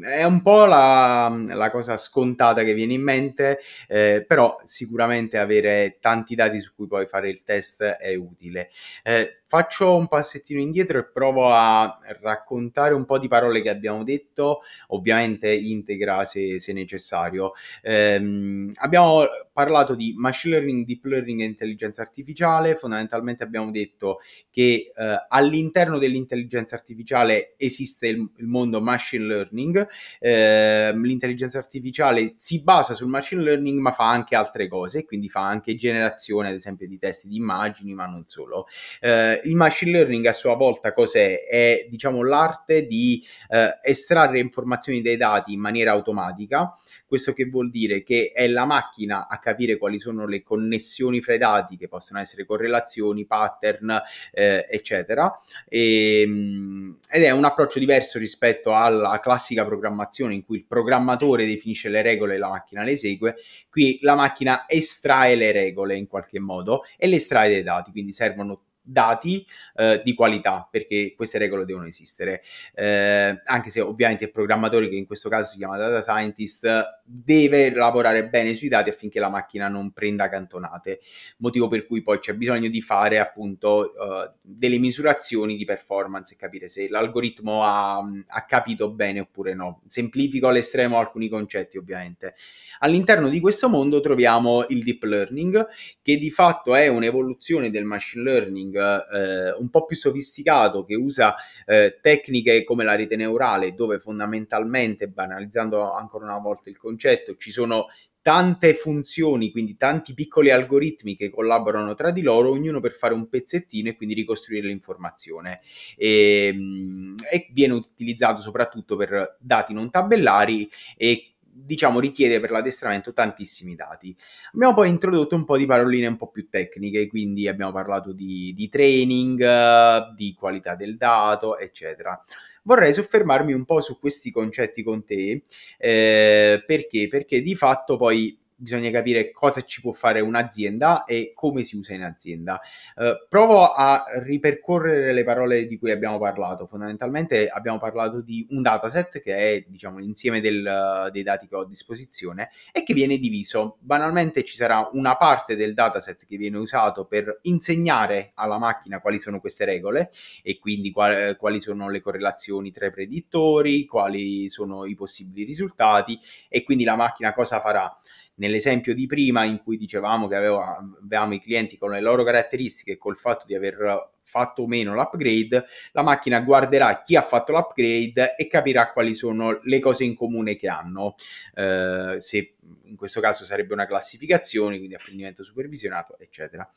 [0.00, 5.98] è un po' la, la, cosa scontata che viene in mente, eh, però sicuramente avere
[6.00, 8.70] tanti dati su cui poi fare il test è utile.
[9.02, 14.04] Eh, faccio un passettino indietro e provo a raccontare un po' di parole che abbiamo
[14.04, 17.52] detto, ovviamente integra se, se necessario.
[17.80, 24.92] Eh, abbiamo parlato di machine learning, deep learning e intelligenza artificiale, fondamentalmente abbiamo detto che
[24.94, 29.88] eh, all'interno dell'intelligenza artificiale esiste il, il mondo machine learning,
[30.20, 35.48] eh, l'intelligenza artificiale si basa sul machine learning ma fa anche altre cose, quindi fa
[35.48, 38.66] anche generazione ad esempio di testi di immagini ma non solo.
[39.00, 41.44] Eh, il machine learning a sua volta cos'è?
[41.44, 46.74] È diciamo l'arte di eh, estrarre informazioni dai dati in maniera automatica
[47.08, 48.02] questo che vuol dire?
[48.02, 52.20] Che è la macchina a capire quali sono le connessioni fra i dati, che possono
[52.20, 53.98] essere correlazioni, pattern,
[54.30, 55.34] eh, eccetera.
[55.66, 61.46] E, ehm, ed è un approccio diverso rispetto alla classica programmazione in cui il programmatore
[61.46, 63.36] definisce le regole e la macchina le esegue.
[63.70, 68.12] Qui la macchina estrae le regole in qualche modo e le estrae dai dati, quindi
[68.12, 69.46] servono dati
[69.76, 72.42] eh, di qualità, perché queste regole devono esistere.
[72.74, 77.70] Eh, anche se ovviamente il programmatore, che in questo caso si chiama data scientist, deve
[77.70, 81.00] lavorare bene sui dati affinché la macchina non prenda cantonate,
[81.38, 86.36] motivo per cui poi c'è bisogno di fare appunto uh, delle misurazioni di performance e
[86.36, 89.82] capire se l'algoritmo ha, ha capito bene oppure no.
[89.86, 92.34] Semplifico all'estremo alcuni concetti ovviamente.
[92.80, 95.66] All'interno di questo mondo troviamo il deep learning,
[96.02, 101.34] che di fatto è un'evoluzione del machine learning eh, un po' più sofisticato, che usa
[101.66, 107.50] eh, tecniche come la rete neurale, dove fondamentalmente, banalizzando ancora una volta il concetto, ci
[107.50, 107.86] sono
[108.28, 113.26] tante funzioni, quindi tanti piccoli algoritmi che collaborano tra di loro, ognuno per fare un
[113.26, 115.60] pezzettino e quindi ricostruire l'informazione.
[115.96, 123.12] E, ehm, e viene utilizzato soprattutto per dati non tabellari e diciamo richiede per l'addestramento
[123.12, 124.16] tantissimi dati.
[124.52, 128.52] Abbiamo poi introdotto un po' di paroline un po' più tecniche, quindi abbiamo parlato di,
[128.54, 132.20] di training, di qualità del dato, eccetera.
[132.62, 135.44] Vorrei soffermarmi un po' su questi concetti con te,
[135.78, 137.08] eh, perché?
[137.08, 141.94] Perché di fatto poi bisogna capire cosa ci può fare un'azienda e come si usa
[141.94, 142.60] in azienda.
[142.96, 146.66] Uh, provo a ripercorrere le parole di cui abbiamo parlato.
[146.66, 151.60] Fondamentalmente abbiamo parlato di un dataset che è diciamo, l'insieme del, dei dati che ho
[151.60, 153.76] a disposizione e che viene diviso.
[153.78, 159.20] Banalmente ci sarà una parte del dataset che viene usato per insegnare alla macchina quali
[159.20, 160.10] sono queste regole
[160.42, 166.18] e quindi qual, quali sono le correlazioni tra i predittori, quali sono i possibili risultati
[166.48, 167.96] e quindi la macchina cosa farà?
[168.38, 172.92] Nell'esempio di prima in cui dicevamo che avevo, avevamo i clienti con le loro caratteristiche
[172.92, 177.52] e col fatto di aver fatto o meno l'upgrade, la macchina guarderà chi ha fatto
[177.52, 181.14] l'upgrade e capirà quali sono le cose in comune che hanno.
[181.54, 186.68] Eh, se in questo caso sarebbe una classificazione, quindi apprendimento supervisionato, eccetera.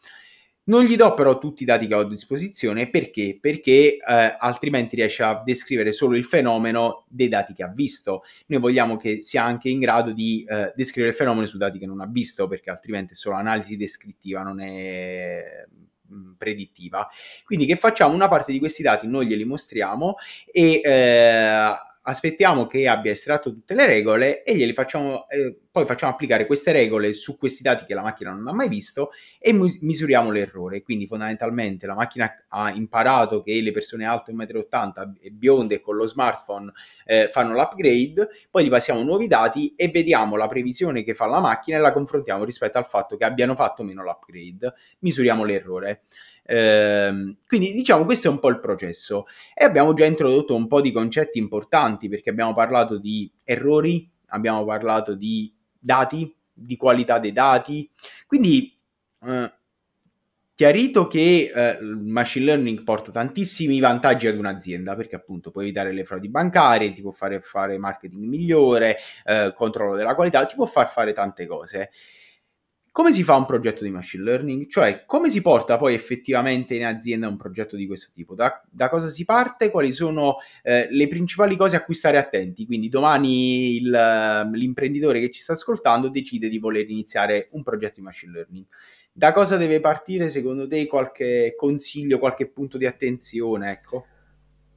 [0.63, 3.37] Non gli do però tutti i dati che ho a disposizione perché?
[3.41, 8.23] Perché eh, altrimenti riesce a descrivere solo il fenomeno dei dati che ha visto.
[8.47, 11.87] Noi vogliamo che sia anche in grado di eh, descrivere il fenomeno su dati che
[11.87, 15.65] non ha visto, perché altrimenti è solo analisi descrittiva, non è
[16.13, 17.09] mm, predittiva.
[17.43, 18.13] Quindi che facciamo?
[18.13, 23.75] Una parte di questi dati noi glieli mostriamo e eh, aspettiamo che abbia estratto tutte
[23.75, 27.93] le regole e glieli facciamo, eh, poi facciamo applicare queste regole su questi dati che
[27.93, 30.81] la macchina non ha mai visto e mis- misuriamo l'errore.
[30.81, 35.95] Quindi fondamentalmente la macchina ha imparato che le persone alte 1,80 m e bionde con
[35.95, 36.71] lo smartphone
[37.05, 41.39] eh, fanno l'upgrade, poi gli passiamo nuovi dati e vediamo la previsione che fa la
[41.39, 46.01] macchina e la confrontiamo rispetto al fatto che abbiano fatto meno l'upgrade, misuriamo l'errore.
[46.53, 50.81] Eh, quindi diciamo questo è un po' il processo e abbiamo già introdotto un po'
[50.81, 57.31] di concetti importanti perché abbiamo parlato di errori, abbiamo parlato di dati, di qualità dei
[57.31, 57.89] dati,
[58.27, 58.77] quindi
[59.25, 59.53] eh,
[60.53, 65.93] chiarito che eh, il machine learning porta tantissimi vantaggi ad un'azienda perché appunto può evitare
[65.93, 70.65] le frodi bancarie, ti può fare fare marketing migliore, eh, controllo della qualità, ti può
[70.65, 71.91] far fare tante cose.
[72.93, 74.67] Come si fa un progetto di machine learning?
[74.67, 78.35] Cioè, come si porta poi effettivamente in azienda un progetto di questo tipo?
[78.35, 79.69] Da, da cosa si parte?
[79.69, 82.65] Quali sono eh, le principali cose a cui stare attenti?
[82.65, 88.01] Quindi domani il, l'imprenditore che ci sta ascoltando decide di voler iniziare un progetto di
[88.01, 88.65] machine learning.
[89.13, 90.85] Da cosa deve partire secondo te?
[90.87, 93.71] Qualche consiglio, qualche punto di attenzione?
[93.71, 94.07] Ecco.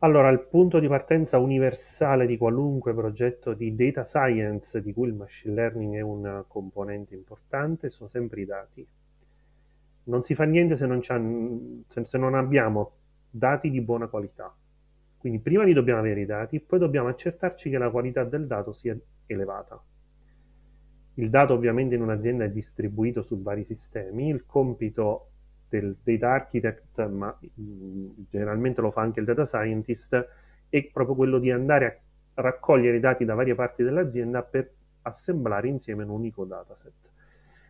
[0.05, 5.15] Allora, il punto di partenza universale di qualunque progetto di data science, di cui il
[5.15, 8.87] machine learning è un componente importante, sono sempre i dati.
[10.05, 12.93] Non si fa niente se non, se non abbiamo
[13.31, 14.55] dati di buona qualità.
[15.17, 18.75] Quindi prima li dobbiamo avere i dati, poi dobbiamo accertarci che la qualità del dato
[18.75, 19.83] sia elevata.
[21.15, 25.29] Il dato ovviamente in un'azienda è distribuito su vari sistemi, il compito
[25.75, 27.37] del data architect, ma
[28.31, 30.29] generalmente lo fa anche il data scientist,
[30.69, 32.03] è proprio quello di andare
[32.35, 34.71] a raccogliere i dati da varie parti dell'azienda per
[35.03, 36.93] assemblare insieme un unico dataset.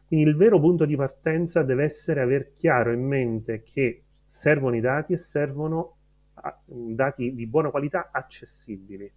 [0.07, 4.81] Quindi il vero punto di partenza deve essere aver chiaro in mente che servono i
[4.81, 5.97] dati e servono
[6.67, 9.11] dati di buona qualità accessibili,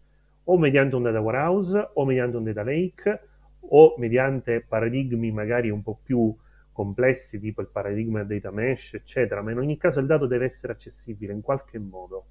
[0.46, 3.22] o mediante un data warehouse, o mediante un data lake,
[3.60, 6.34] o mediante paradigmi magari un po' più
[6.78, 10.74] complessi, tipo il paradigma data mesh, eccetera, ma in ogni caso il dato deve essere
[10.74, 12.26] accessibile in qualche modo,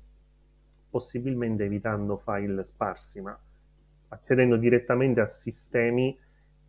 [0.89, 3.37] possibilmente evitando file sparsi, ma
[4.11, 6.17] accedendo direttamente a sistemi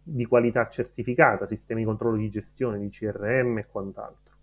[0.02, 4.34] di qualità certificata, sistemi di controllo di gestione, di CRM e quant'altro.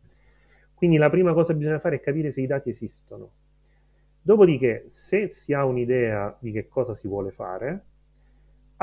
[0.72, 3.32] Quindi la prima cosa che bisogna fare è capire se i dati esistono.
[4.22, 7.82] Dopodiché, se si ha un'idea di che cosa si vuole fare,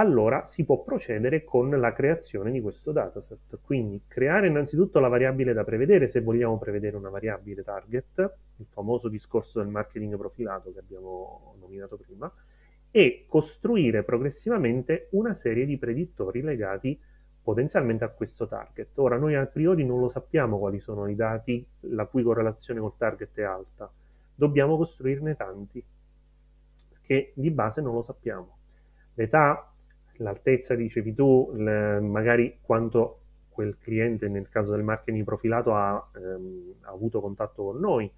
[0.02, 3.60] allora si può procedere con la creazione di questo dataset.
[3.62, 9.08] Quindi creare innanzitutto la variabile da prevedere, se vogliamo prevedere una variabile target, il famoso
[9.08, 12.32] discorso del marketing profilato che abbiamo nominato prima,
[12.90, 17.00] e costruire progressivamente una serie di predittori legati
[17.44, 18.90] potenzialmente a questo target.
[18.96, 22.98] Ora noi a priori non lo sappiamo quali sono i dati la cui correlazione col
[22.98, 23.90] target è alta,
[24.34, 25.84] dobbiamo costruirne tanti,
[26.90, 28.58] perché di base non lo sappiamo.
[29.16, 29.71] L'età,
[30.22, 33.18] l'altezza, dicevi tu, le, magari quanto
[33.50, 38.10] quel cliente, nel caso del marketing profilato, ha, ehm, ha avuto contatto con noi,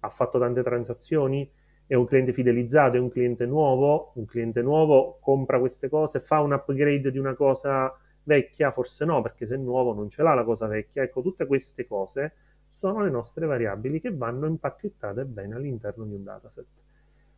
[0.00, 1.48] ha fatto tante transazioni,
[1.86, 6.40] è un cliente fidelizzato, è un cliente nuovo, un cliente nuovo compra queste cose, fa
[6.40, 7.94] un upgrade di una cosa
[8.24, 11.02] vecchia, forse no, perché se è nuovo non ce l'ha la cosa vecchia.
[11.02, 12.34] Ecco, tutte queste cose
[12.78, 16.66] sono le nostre variabili che vanno impacchettate bene all'interno di un dataset.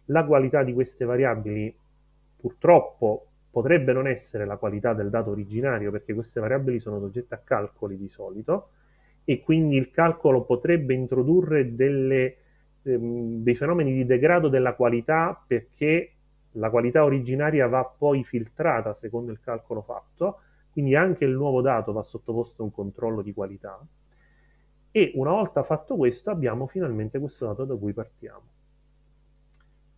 [0.07, 1.75] La qualità di queste variabili
[2.37, 7.39] purtroppo potrebbe non essere la qualità del dato originario perché queste variabili sono soggette a
[7.39, 8.71] calcoli di solito
[9.25, 12.37] e quindi il calcolo potrebbe introdurre delle,
[12.83, 16.13] ehm, dei fenomeni di degrado della qualità perché
[16.55, 20.41] la qualità originaria va poi filtrata secondo il calcolo fatto,
[20.73, 23.81] quindi anche il nuovo dato va sottoposto a un controllo di qualità
[24.93, 28.43] e una volta fatto questo abbiamo finalmente questo dato da cui partiamo.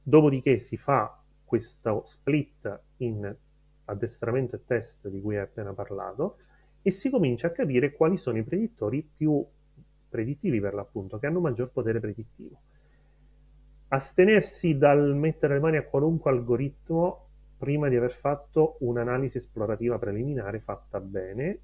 [0.03, 1.22] Dopodiché si fa
[1.53, 3.37] questo split in
[3.85, 6.39] addestramento e test di cui hai appena parlato
[6.81, 9.45] e si comincia a capire quali sono i predittori più
[10.09, 12.59] predittivi per l'appunto, che hanno maggior potere predittivo.
[13.89, 17.27] Astenersi dal mettere le mani a qualunque algoritmo
[17.59, 21.59] prima di aver fatto un'analisi esplorativa preliminare fatta bene.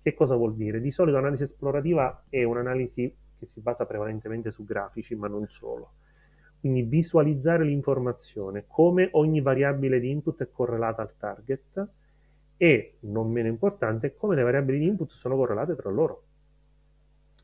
[0.00, 0.80] Che cosa vuol dire?
[0.80, 5.96] Di solito l'analisi esplorativa è un'analisi che si basa prevalentemente su grafici, ma non solo
[6.64, 11.88] quindi visualizzare l'informazione, come ogni variabile di input è correlata al target
[12.56, 16.22] e, non meno importante, come le variabili di input sono correlate tra loro.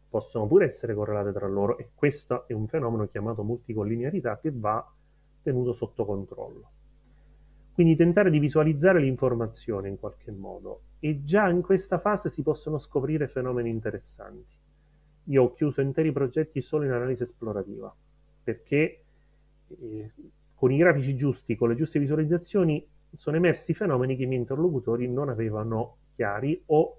[0.09, 4.90] Possono pure essere correlate tra loro e questo è un fenomeno chiamato multicollinearità che va
[5.42, 6.70] tenuto sotto controllo.
[7.74, 12.78] Quindi tentare di visualizzare l'informazione in qualche modo e già in questa fase si possono
[12.78, 14.56] scoprire fenomeni interessanti.
[15.24, 17.94] Io ho chiuso interi progetti solo in analisi esplorativa
[18.42, 19.04] perché
[20.54, 25.09] con i grafici giusti, con le giuste visualizzazioni, sono emersi fenomeni che i miei interlocutori
[25.09, 26.98] non avevano chiari o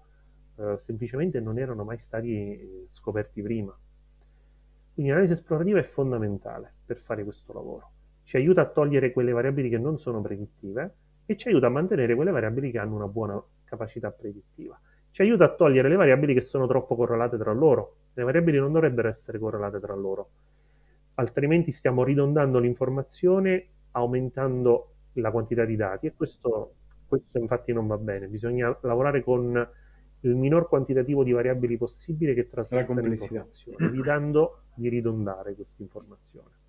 [0.58, 3.78] eh, semplicemente non erano mai stati eh, scoperti prima.
[4.94, 7.92] Quindi l'analisi esplorativa è fondamentale per fare questo lavoro.
[8.24, 12.16] Ci aiuta a togliere quelle variabili che non sono predittive e ci aiuta a mantenere
[12.16, 14.80] quelle variabili che hanno una buona capacità predittiva.
[15.12, 17.96] Ci aiuta a togliere le variabili che sono troppo correlate tra loro.
[18.14, 20.30] Le variabili non dovrebbero essere correlate tra loro
[21.22, 26.76] altrimenti stiamo ridondando l'informazione aumentando la quantità di dati e questo,
[27.08, 28.28] questo infatti non va bene.
[28.28, 29.70] Bisogna lavorare con
[30.22, 36.60] il minor quantitativo di variabili possibile che trasmetta l'informazione, evitando di ridondare questa informazione.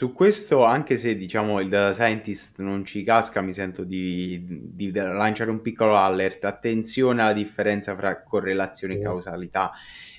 [0.00, 4.90] Su questo, anche se diciamo il data scientist non ci casca, mi sento di, di
[4.92, 6.46] lanciare un piccolo alert.
[6.46, 9.72] Attenzione alla differenza fra correlazione e causalità.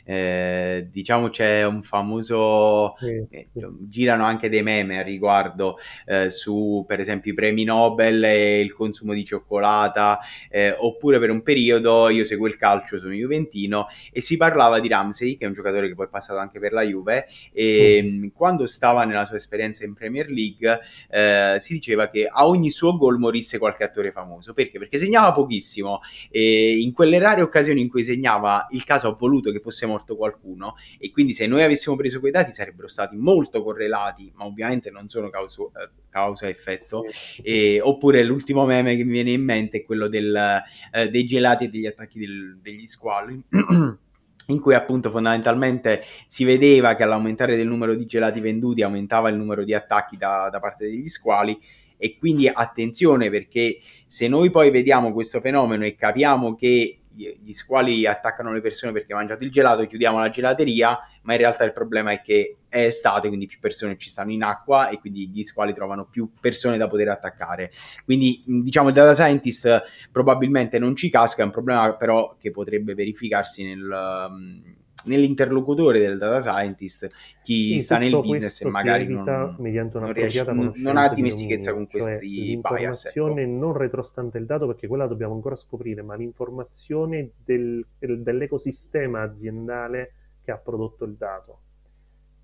[0.04, 3.66] Eh, diciamo c'è un famoso, Sì, eh, sì.
[3.80, 8.74] girano anche dei meme a riguardo eh, su per esempio i premi Nobel e il
[8.74, 14.22] consumo di cioccolata, eh, oppure per un periodo io seguo il calcio, sono juventino e
[14.22, 16.84] si parlava di Ramsey, che è un giocatore che poi è passato anche per la
[16.84, 18.28] Juve, e Mm.
[18.34, 20.80] quando stava nella sua esperienza in Premier League
[21.10, 24.54] eh, si diceva che a ogni suo gol morisse qualche attore famoso.
[24.54, 24.80] Perché?
[24.80, 26.00] Perché segnava pochissimo
[26.30, 30.16] e in quelle rare occasioni in cui segnava il caso ha voluto che fosse morto
[30.16, 34.90] qualcuno e quindi se noi avessimo preso quei dati sarebbero stati molto correlati, ma ovviamente
[34.90, 37.06] non sono causo, eh, causa effetto.
[37.10, 37.42] Sì.
[37.42, 40.62] E, oppure l'ultimo meme che mi viene in mente è quello del,
[40.94, 43.44] eh, dei gelati e degli attacchi del, degli squali.
[44.48, 49.36] in cui appunto fondamentalmente si vedeva che all'aumentare del numero di gelati venduti aumentava il
[49.36, 51.58] numero di attacchi da, da parte degli squali
[51.98, 57.01] e quindi attenzione perché se noi poi vediamo questo fenomeno e capiamo che
[57.42, 61.40] gli squali attaccano le persone perché hanno mangiato il gelato, chiudiamo la gelateria, ma in
[61.40, 65.00] realtà il problema è che è estate, quindi più persone ci stanno in acqua e
[65.00, 67.72] quindi gli squali trovano più persone da poter attaccare.
[68.06, 72.94] Quindi diciamo il data scientist probabilmente non ci casca, è un problema però che potrebbe
[72.94, 77.10] verificarsi nel nell'interlocutore del data scientist,
[77.42, 81.74] chi Sì, sta nel business e magari non, mediante non riesce, non, ha di dimestichezza
[81.74, 83.06] con cioè questi bias.
[83.06, 83.14] Ecco.
[83.16, 90.14] l'informazione non retrostante il dato, perché quella dobbiamo ancora scoprire, ma l'informazione del- dell'ecosistema aziendale
[90.44, 91.60] che ha prodotto il dato,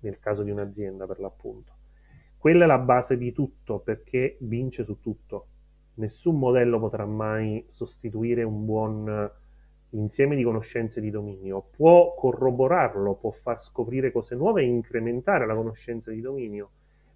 [0.00, 1.72] nel caso di un'azienda per l'appunto.
[2.36, 5.46] Quella è la base di tutto, perché vince su tutto.
[5.94, 9.30] Nessun modello potrà mai sostituire un buon
[9.90, 15.54] insieme di conoscenze di dominio, può corroborarlo, può far scoprire cose nuove e incrementare la
[15.54, 16.70] conoscenza di dominio.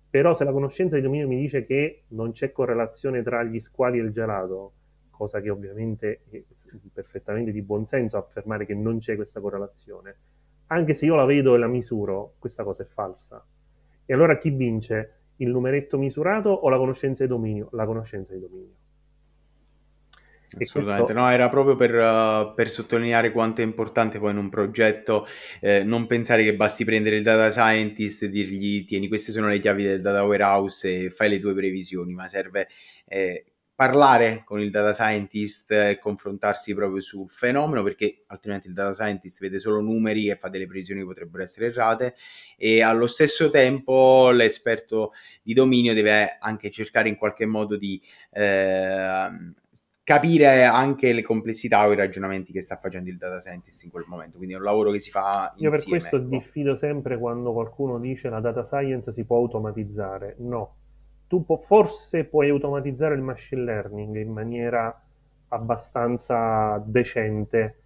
[0.09, 3.99] Però se la conoscenza di dominio mi dice che non c'è correlazione tra gli squali
[3.99, 4.73] e il gelato,
[5.11, 6.43] cosa che ovviamente è
[6.93, 10.17] perfettamente di buon senso affermare che non c'è questa correlazione,
[10.67, 13.45] anche se io la vedo e la misuro, questa cosa è falsa.
[14.05, 15.17] E allora chi vince?
[15.37, 17.69] Il numeretto misurato o la conoscenza di dominio?
[17.73, 18.75] La conoscenza di dominio.
[20.61, 21.21] Assolutamente, questo...
[21.21, 25.27] no, era proprio per, uh, per, sottolineare quanto è importante poi in un progetto
[25.61, 29.61] eh, non pensare che basti prendere il data scientist e dirgli tieni queste sono le
[29.61, 32.69] chiavi del data warehouse e fai le tue previsioni, ma serve
[33.07, 33.45] eh,
[33.75, 39.41] parlare con il data scientist e confrontarsi proprio sul fenomeno perché altrimenti il data scientist
[39.41, 42.15] vede solo numeri e fa delle previsioni che potrebbero essere errate
[42.57, 48.01] e allo stesso tempo l'esperto di dominio deve anche cercare in qualche modo di
[48.31, 49.31] eh,
[50.13, 54.05] capire anche le complessità o i ragionamenti che sta facendo il data scientist in quel
[54.07, 54.37] momento.
[54.37, 55.77] Quindi è un lavoro che si fa Io insieme.
[55.77, 56.27] per questo ecco.
[56.27, 60.37] diffido sempre quando qualcuno dice la data science si può automatizzare.
[60.39, 60.75] No,
[61.29, 65.03] tu po- forse puoi automatizzare il machine learning in maniera
[65.49, 67.77] abbastanza decente,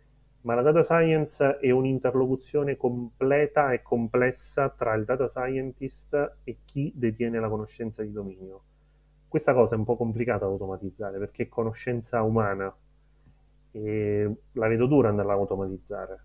[0.42, 6.92] ma la data science è un'interlocuzione completa e complessa tra il data scientist e chi
[6.94, 8.62] detiene la conoscenza di dominio
[9.36, 12.74] questa cosa è un po' complicata da automatizzare perché è conoscenza umana
[13.70, 16.20] e la vedo dura andarla a automatizzare.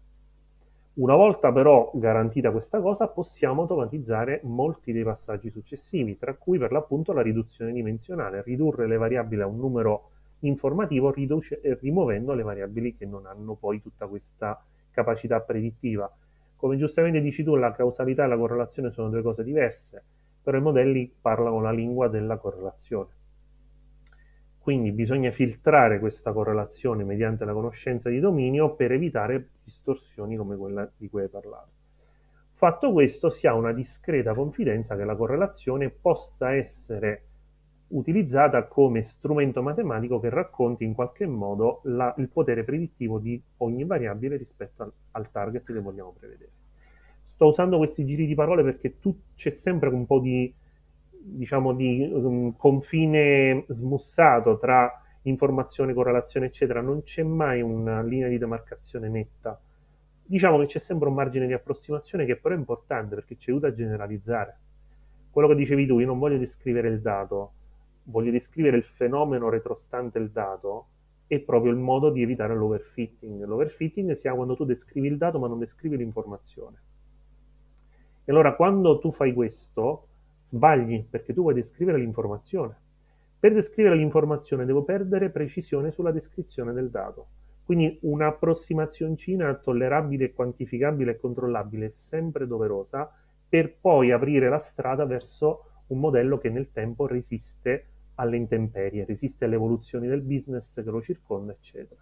[0.93, 6.71] Una volta però garantita questa cosa possiamo automatizzare molti dei passaggi successivi, tra cui per
[6.71, 12.95] l'appunto la riduzione dimensionale, ridurre le variabili a un numero informativo riduce, rimuovendo le variabili
[12.95, 16.09] che non hanno poi tutta questa capacità predittiva.
[16.55, 20.03] Come giustamente dici tu, la causalità e la correlazione sono due cose diverse
[20.41, 23.09] però i modelli parlano la lingua della correlazione.
[24.59, 30.89] Quindi bisogna filtrare questa correlazione mediante la conoscenza di dominio per evitare distorsioni come quella
[30.95, 31.69] di cui hai parlato.
[32.53, 37.23] Fatto questo, si ha una discreta confidenza che la correlazione possa essere
[37.87, 43.83] utilizzata come strumento matematico che racconti in qualche modo la, il potere predittivo di ogni
[43.83, 46.60] variabile rispetto al, al target che vogliamo prevedere
[47.41, 50.53] sto usando questi giri di parole perché tu, c'è sempre un po' di,
[51.09, 56.81] diciamo, di um, confine smussato tra informazione, correlazione, eccetera.
[56.81, 59.59] Non c'è mai una linea di demarcazione netta.
[60.23, 63.67] Diciamo che c'è sempre un margine di approssimazione che però è importante perché ci aiuta
[63.67, 64.59] a generalizzare.
[65.31, 67.53] Quello che dicevi tu, io non voglio descrivere il dato,
[68.03, 70.85] voglio descrivere il fenomeno retrostante il dato
[71.25, 73.43] è proprio il modo di evitare l'overfitting.
[73.45, 76.90] L'overfitting si ha quando tu descrivi il dato ma non descrivi l'informazione.
[78.23, 80.07] E allora quando tu fai questo,
[80.45, 82.75] sbagli perché tu vuoi descrivere l'informazione.
[83.39, 87.27] Per descrivere l'informazione devo perdere precisione sulla descrizione del dato.
[87.65, 93.11] Quindi un'approssimazioncina tollerabile, quantificabile e controllabile è sempre doverosa
[93.47, 99.45] per poi aprire la strada verso un modello che nel tempo resiste alle intemperie, resiste
[99.45, 101.99] alle evoluzioni del business che lo circonda, eccetera.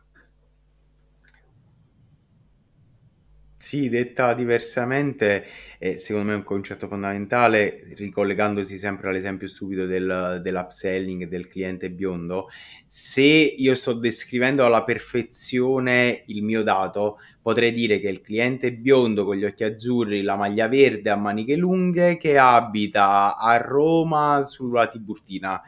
[3.62, 5.45] Sì, detta diversamente,
[5.80, 11.91] e secondo me è un concetto fondamentale, ricollegandosi sempre all'esempio stupido del, dell'upselling del cliente
[11.91, 12.47] biondo,
[12.86, 19.26] se io sto descrivendo alla perfezione il mio dato, potrei dire che il cliente biondo
[19.26, 24.88] con gli occhi azzurri, la maglia verde a maniche lunghe, che abita a Roma sulla
[24.88, 25.62] Tiburtina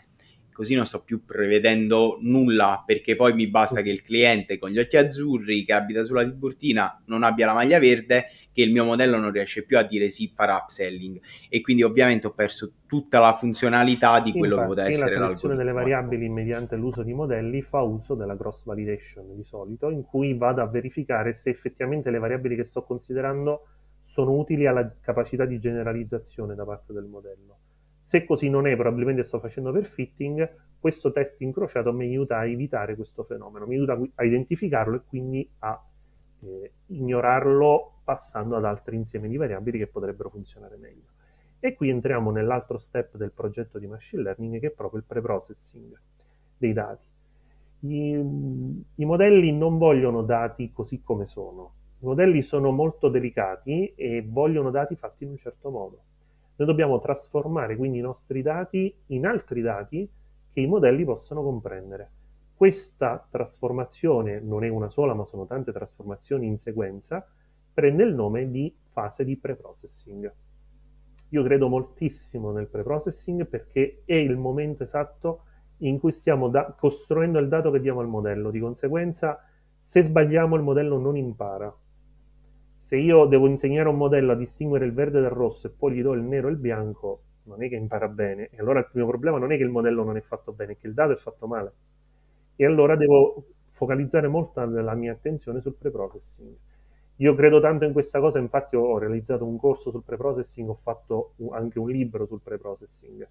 [0.62, 4.78] così non sto più prevedendo nulla perché poi mi basta che il cliente con gli
[4.78, 9.18] occhi azzurri che abita sulla Tiburtina non abbia la maglia verde che il mio modello
[9.18, 11.20] non riesce più a dire sì farà upselling.
[11.49, 15.26] E quindi ovviamente ho perso tutta la funzionalità di quello Infatti, che poteva essere la
[15.26, 15.80] selezione delle ecco.
[15.80, 20.62] variabili mediante l'uso di modelli fa uso della cross validation di solito in cui vado
[20.62, 23.66] a verificare se effettivamente le variabili che sto considerando
[24.05, 27.57] sono utili alla capacità di generalizzazione da parte del modello
[28.12, 32.45] se così non è, probabilmente sto facendo per fitting, questo test incrociato mi aiuta a
[32.45, 35.82] evitare questo fenomeno, mi aiuta a identificarlo e quindi a
[36.41, 41.07] eh, ignorarlo passando ad altri insiemi di variabili che potrebbero funzionare meglio.
[41.62, 45.97] E qui entriamo nell'altro step del progetto di machine learning che è proprio il preprocessing
[46.57, 47.05] dei dati.
[47.88, 48.12] I,
[48.95, 51.76] I, modelli non vogliono dati così come sono.
[51.99, 56.03] I modelli sono molto delicati e vogliono dati fatti in un certo modo.
[56.62, 60.07] Noi dobbiamo trasformare quindi i nostri dati in altri dati
[60.51, 62.12] che i modelli possono comprendere.
[62.53, 67.28] Questa trasformazione non è una sola, ma sono tante trasformazioni in sequenza,
[67.74, 70.32] prende il nome di fase di preprocessing.
[71.30, 75.45] Io credo moltissimo nel preprocessing perché è il momento esatto
[75.78, 78.51] in cui stiamo da- costruendo il dato che diamo al modello.
[78.51, 79.43] Di conseguenza,
[79.82, 81.76] se sbagliamo, il modello non impara
[82.92, 85.94] se io devo insegnare a un modello a distinguere il verde dal rosso e poi
[85.94, 88.50] gli do il nero e il bianco, non è che impara bene.
[88.52, 90.78] E allora il mio problema non è che il modello non è fatto bene, è
[90.78, 91.72] che il dato è fatto male.
[92.58, 96.54] E allora devo focalizzare molta la mia attenzione sul preprocessing.
[97.16, 101.36] Io credo tanto in questa cosa, infatti ho realizzato un corso sul preprocessing, ho fatto
[101.52, 103.26] anche un libro sul preprocessing.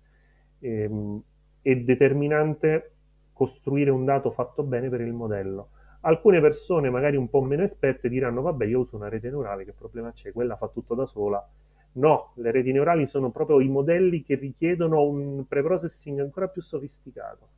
[0.61, 1.23] Ehm,
[1.61, 2.93] è determinante
[3.35, 5.69] costruire un dato fatto bene per il modello
[6.03, 9.73] Alcune persone, magari un po' meno esperte, diranno: Vabbè, io uso una rete neurale, che
[9.73, 10.33] problema c'è?
[10.33, 11.47] Quella fa tutto da sola.
[11.93, 17.49] No, le reti neurali sono proprio i modelli che richiedono un preprocessing ancora più sofisticato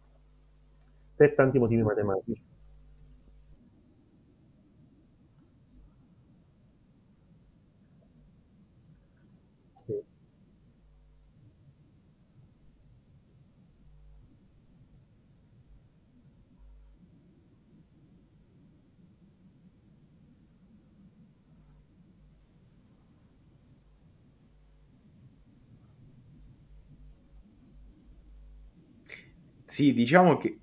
[1.16, 2.43] per tanti motivi matematici.
[29.73, 30.59] Sì, diciamo che,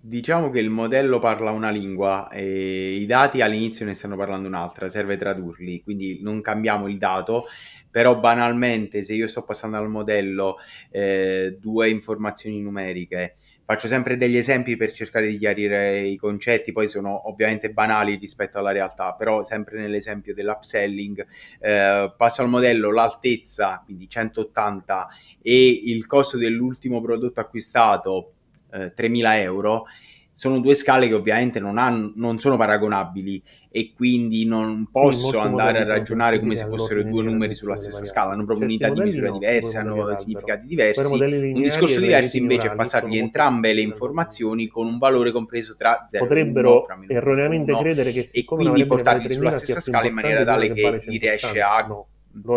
[0.00, 4.88] diciamo che il modello parla una lingua e i dati all'inizio ne stanno parlando un'altra,
[4.88, 7.44] serve tradurli, quindi non cambiamo il dato,
[7.90, 10.56] però banalmente se io sto passando al modello
[10.90, 13.34] eh, due informazioni numeriche,
[13.64, 18.58] faccio sempre degli esempi per cercare di chiarire i concetti, poi sono ovviamente banali rispetto
[18.58, 21.26] alla realtà, però sempre nell'esempio dell'upselling,
[21.60, 25.08] eh, passo al modello l'altezza, quindi 180
[25.40, 28.32] e il costo dell'ultimo prodotto acquistato
[28.72, 29.86] eh, 3.000 euro,
[30.32, 35.78] sono due scale che ovviamente non, hanno, non sono paragonabili e quindi non posso andare
[35.78, 39.30] a ragionare come se fossero due numeri sulla stessa scala, hanno proprio unità di misura
[39.30, 41.12] diverse, hanno significati diversi.
[41.12, 46.24] Un discorso diverso invece è passargli entrambe le informazioni con un valore compreso tra 0
[46.24, 50.72] Potrebbero e 1, erroneamente credere che e quindi portarli sulla stessa scala in maniera tale
[50.72, 51.86] che li riesce a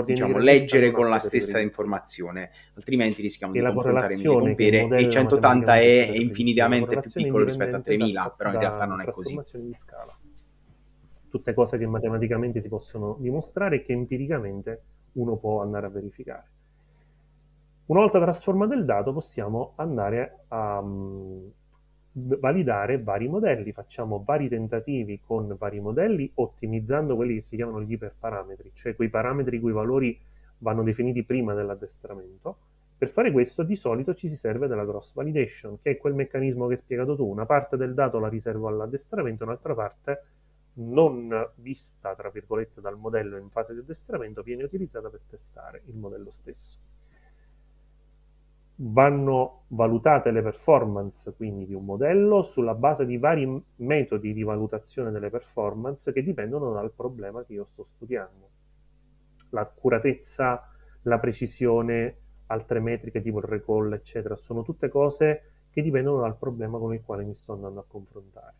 [0.05, 6.11] diciamo, leggere con la stessa informazione, altrimenti rischiamo di confrontare mille compere e 180 è
[6.15, 9.39] infinitamente più piccolo rispetto a 3000, però in realtà non è così.
[11.29, 16.49] Tutte cose che matematicamente si possono dimostrare e che empiricamente uno può andare a verificare.
[17.87, 21.51] Una volta trasformato il dato possiamo andare a um,
[22.17, 27.91] validare vari modelli, facciamo vari tentativi con vari modelli ottimizzando quelli che si chiamano gli
[27.91, 30.17] iperparametri, cioè quei parametri cui i valori
[30.59, 32.57] vanno definiti prima dell'addestramento.
[32.97, 36.67] Per fare questo di solito ci si serve della cross validation, che è quel meccanismo
[36.67, 40.23] che hai spiegato tu, una parte del dato la riservo all'addestramento, un'altra parte
[40.75, 45.95] non vista, tra virgolette, dal modello in fase di addestramento, viene utilizzata per testare il
[45.97, 46.84] modello stesso
[48.77, 55.11] vanno valutate le performance quindi di un modello sulla base di vari metodi di valutazione
[55.11, 58.49] delle performance che dipendono dal problema che io sto studiando.
[59.49, 60.69] L'accuratezza,
[61.03, 62.17] la precisione,
[62.47, 67.01] altre metriche tipo il recall, eccetera, sono tutte cose che dipendono dal problema con il
[67.03, 68.53] quale mi sto andando a confrontare.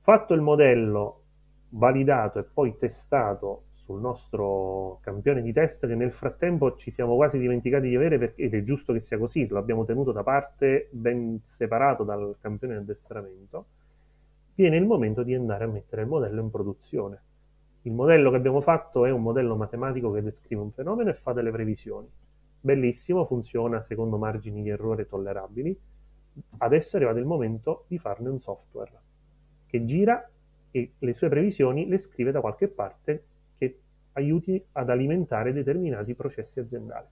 [0.00, 1.22] Fatto il modello,
[1.70, 7.38] validato e poi testato sul nostro campione di test che nel frattempo ci siamo quasi
[7.38, 10.90] dimenticati di avere perché, ed è giusto che sia così, lo abbiamo tenuto da parte
[10.92, 13.64] ben separato dal campione di addestramento,
[14.54, 17.22] viene il momento di andare a mettere il modello in produzione.
[17.82, 21.32] Il modello che abbiamo fatto è un modello matematico che descrive un fenomeno e fa
[21.32, 22.06] delle previsioni.
[22.60, 25.74] Bellissimo, funziona secondo margini di errore tollerabili.
[26.58, 28.92] Adesso è arrivato il momento di farne un software
[29.66, 30.28] che gira
[30.70, 33.22] e le sue previsioni le scrive da qualche parte
[34.18, 37.06] aiuti ad alimentare determinati processi aziendali.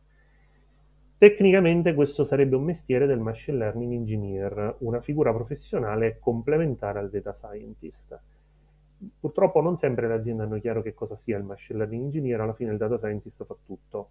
[1.19, 7.33] Tecnicamente questo sarebbe un mestiere del machine learning engineer, una figura professionale complementare al data
[7.33, 8.21] scientist.
[9.19, 12.53] Purtroppo non sempre le aziende hanno chiaro che cosa sia il machine learning engineer, alla
[12.53, 14.11] fine il data scientist fa tutto.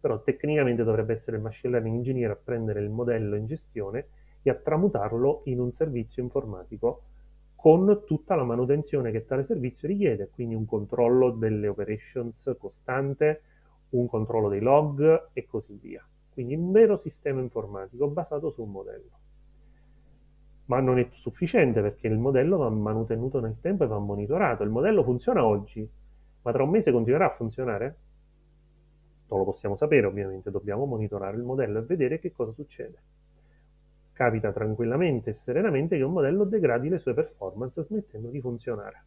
[0.00, 4.06] Però tecnicamente dovrebbe essere il machine learning engineer a prendere il modello in gestione
[4.42, 7.02] e a tramutarlo in un servizio informatico
[7.60, 13.42] con tutta la manutenzione che tale servizio richiede, quindi un controllo delle operations costante,
[13.90, 16.06] un controllo dei log e così via.
[16.32, 19.10] Quindi un vero sistema informatico basato su un modello.
[20.66, 24.62] Ma non è sufficiente perché il modello va manutenuto nel tempo e va monitorato.
[24.62, 25.90] Il modello funziona oggi,
[26.42, 27.96] ma tra un mese continuerà a funzionare?
[29.26, 33.17] Non lo possiamo sapere ovviamente, dobbiamo monitorare il modello e vedere che cosa succede
[34.18, 39.04] capita tranquillamente e serenamente che un modello degradi le sue performance smettendo di funzionare.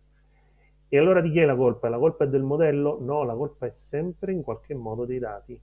[0.88, 1.89] E allora di chi è la colpa?
[1.89, 2.97] La colpa è del modello?
[3.01, 5.59] No, la colpa è sempre in qualche modo dei dati.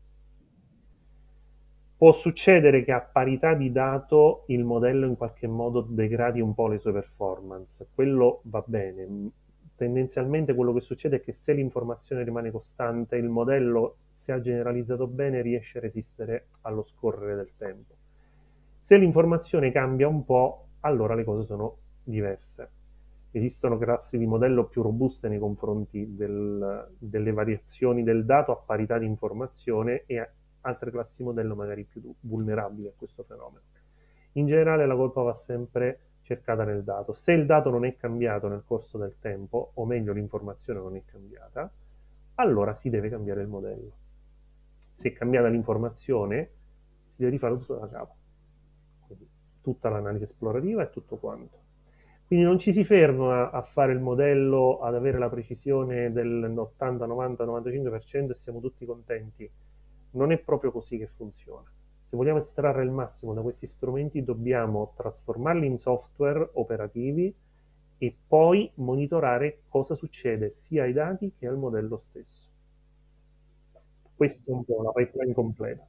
[1.97, 6.69] Può succedere che a parità di dato il modello in qualche modo degradi un po'
[6.69, 9.31] le sue performance, quello va bene.
[9.75, 15.07] Tendenzialmente quello che succede è che se l'informazione rimane costante, il modello, se ha generalizzato
[15.07, 17.98] bene, riesce a resistere allo scorrere del tempo.
[18.89, 22.71] Se l'informazione cambia un po', allora le cose sono diverse.
[23.33, 28.97] Esistono classi di modello più robuste nei confronti del, delle variazioni del dato a parità
[28.97, 30.31] di informazione e
[30.63, 33.61] altre classi di modello magari più vulnerabili a questo fenomeno.
[34.33, 37.13] In generale la colpa va sempre cercata nel dato.
[37.13, 41.03] Se il dato non è cambiato nel corso del tempo, o meglio l'informazione non è
[41.05, 41.71] cambiata,
[42.37, 43.93] allora si deve cambiare il modello.
[44.95, 46.51] Se è cambiata l'informazione,
[47.11, 48.18] si deve rifare tutto da capo
[49.73, 51.59] tutta l'analisi esplorativa e tutto quanto.
[52.27, 57.05] Quindi non ci si ferma a fare il modello, ad avere la precisione del 80,
[57.07, 59.51] 90, 95% e siamo tutti contenti.
[60.13, 61.71] Non è proprio così che funziona.
[62.09, 67.35] Se vogliamo estrarre il massimo da questi strumenti dobbiamo trasformarli in software operativi
[67.99, 72.49] e poi monitorare cosa succede sia ai dati che al modello stesso.
[74.17, 75.87] Questa è un po' la pipeline completa.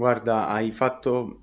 [0.00, 1.42] Guarda, hai fatto...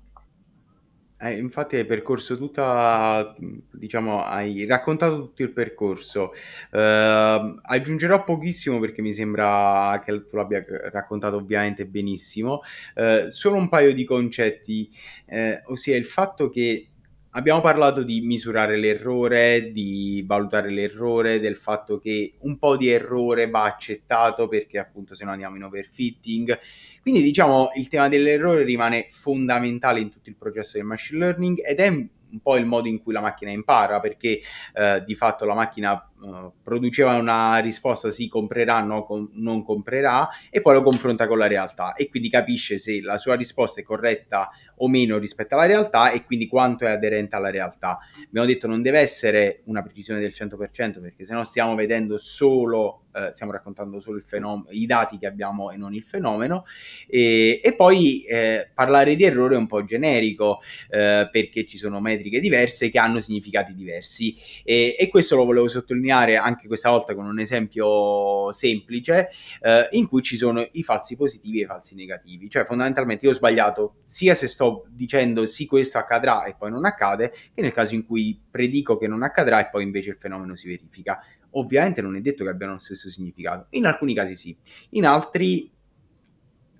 [1.20, 3.34] eh, infatti hai percorso tutta,
[3.72, 6.32] diciamo, hai raccontato tutto il percorso.
[6.72, 12.62] Eh, aggiungerò pochissimo perché mi sembra che tu l'abbia raccontato ovviamente benissimo.
[12.96, 14.90] Eh, solo un paio di concetti,
[15.26, 16.88] eh, ossia il fatto che
[17.32, 23.50] Abbiamo parlato di misurare l'errore, di valutare l'errore, del fatto che un po' di errore
[23.50, 26.58] va accettato perché appunto se no andiamo in overfitting.
[27.02, 31.80] Quindi diciamo il tema dell'errore rimane fondamentale in tutto il processo del machine learning ed
[31.80, 34.40] è un po' il modo in cui la macchina impara, perché
[34.74, 40.28] eh, di fatto la macchina eh, produceva una risposta sì, comprerà, no, com- non comprerà,
[40.50, 43.84] e poi lo confronta con la realtà e quindi capisce se la sua risposta è
[43.84, 47.98] corretta o meno rispetto alla realtà e quindi quanto è aderente alla realtà.
[48.26, 53.02] Abbiamo detto non deve essere una precisione del 100% perché se no stiamo vedendo solo
[53.18, 56.64] eh, stiamo raccontando solo il fenomeno, i dati che abbiamo e non il fenomeno,
[57.08, 60.60] e, e poi eh, parlare di errore è un po' generico
[60.90, 65.68] eh, perché ci sono metriche diverse che hanno significati diversi e, e, questo lo volevo
[65.68, 69.28] sottolineare anche questa volta con un esempio semplice
[69.60, 73.32] eh, in cui ci sono i falsi positivi e i falsi negativi, cioè fondamentalmente io
[73.32, 77.72] ho sbagliato sia se sto dicendo sì questo accadrà e poi non accade, che nel
[77.72, 81.20] caso in cui predico che non accadrà e poi invece il fenomeno si verifica
[81.52, 83.66] ovviamente non è detto che abbiano lo stesso significato.
[83.70, 84.56] In alcuni casi sì,
[84.90, 85.70] in altri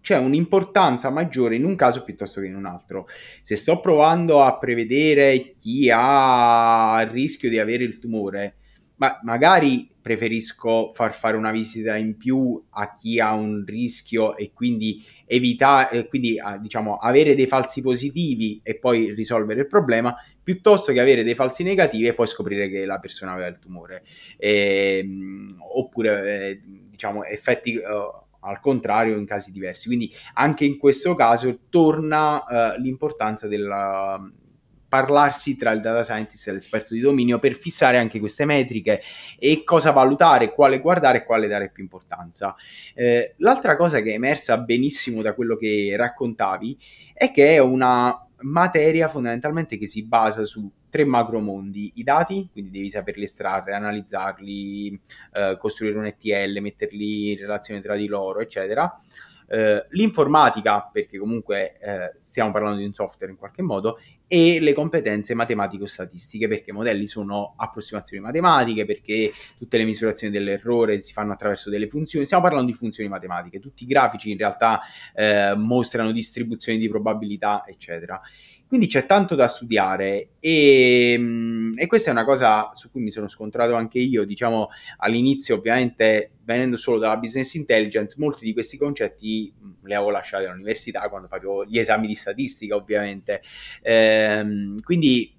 [0.01, 3.07] c'è un'importanza maggiore in un caso piuttosto che in un altro.
[3.43, 8.57] Se sto provando a prevedere chi ha il rischio di avere il tumore,
[8.99, 14.53] ma magari preferisco far fare una visita in più a chi ha un rischio e
[14.53, 20.93] quindi evitare, quindi ah, diciamo avere dei falsi positivi e poi risolvere il problema piuttosto
[20.93, 24.03] che avere dei falsi negativi e poi scoprire che la persona aveva il tumore.
[24.39, 29.89] E, ehm, oppure, eh, diciamo, effetti uh, al contrario in casi diversi.
[29.89, 34.19] Quindi anche in questo caso torna uh, l'importanza della,
[34.89, 39.01] parlarsi tra il data scientist e l'esperto di dominio per fissare anche queste metriche
[39.39, 42.55] e cosa valutare, quale guardare e quale dare più importanza.
[42.95, 46.79] Eh, l'altra cosa che è emersa benissimo da quello che raccontavi
[47.13, 52.71] è che è una materia fondamentalmente che si basa su tre macromondi, i dati, quindi
[52.71, 55.01] devi saperli estrarre, analizzarli,
[55.35, 58.95] eh, costruire un ETL, metterli in relazione tra di loro, eccetera.
[59.51, 63.99] Uh, l'informatica, perché comunque uh, stiamo parlando di un software in qualche modo,
[64.29, 71.01] e le competenze matematico-statistiche, perché i modelli sono approssimazioni matematiche, perché tutte le misurazioni dell'errore
[71.01, 74.83] si fanno attraverso delle funzioni, stiamo parlando di funzioni matematiche, tutti i grafici in realtà
[75.15, 78.21] uh, mostrano distribuzioni di probabilità, eccetera.
[78.69, 83.11] Quindi c'è tanto da studiare e, mm, e, questa è una cosa su cui mi
[83.11, 88.77] sono scontrato anche io, diciamo all'inizio ovviamente venendo solo dalla business intelligence, molti di questi
[88.77, 93.41] concetti mm, li avevo lasciati all'università quando facevo gli esami di statistica ovviamente.
[93.81, 95.35] Ehm, quindi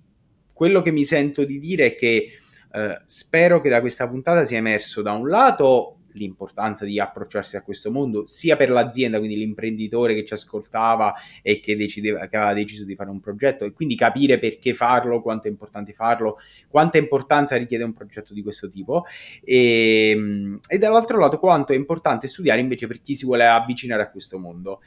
[0.51, 2.31] quello che mi sento di dire è che
[2.71, 7.63] eh, spero che da questa puntata sia emerso da un lato l'importanza di approcciarsi a
[7.63, 12.53] questo mondo, sia per l'azienda, quindi l'imprenditore che ci ascoltava e che, decideva, che aveva
[12.53, 16.97] deciso di fare un progetto, e quindi capire perché farlo, quanto è importante farlo, quanta
[16.97, 19.05] importanza richiede un progetto di questo tipo,
[19.43, 24.01] e, ehm, e dall'altro lato quanto è importante studiare invece per chi si vuole avvicinare
[24.01, 24.81] a questo mondo.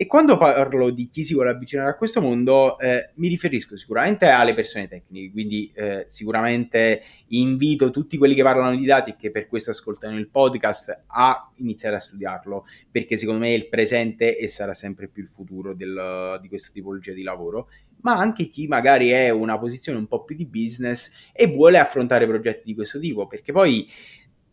[0.00, 4.28] E quando parlo di chi si vuole avvicinare a questo mondo, eh, mi riferisco sicuramente
[4.28, 9.32] alle persone tecniche, quindi eh, sicuramente invito tutti quelli che parlano di dati e che
[9.32, 14.38] per questo ascoltano il podcast a iniziare a studiarlo, perché secondo me è il presente
[14.38, 17.68] e sarà sempre più il futuro del, di questa tipologia di lavoro.
[18.02, 22.28] Ma anche chi magari è una posizione un po' più di business e vuole affrontare
[22.28, 23.90] progetti di questo tipo, perché poi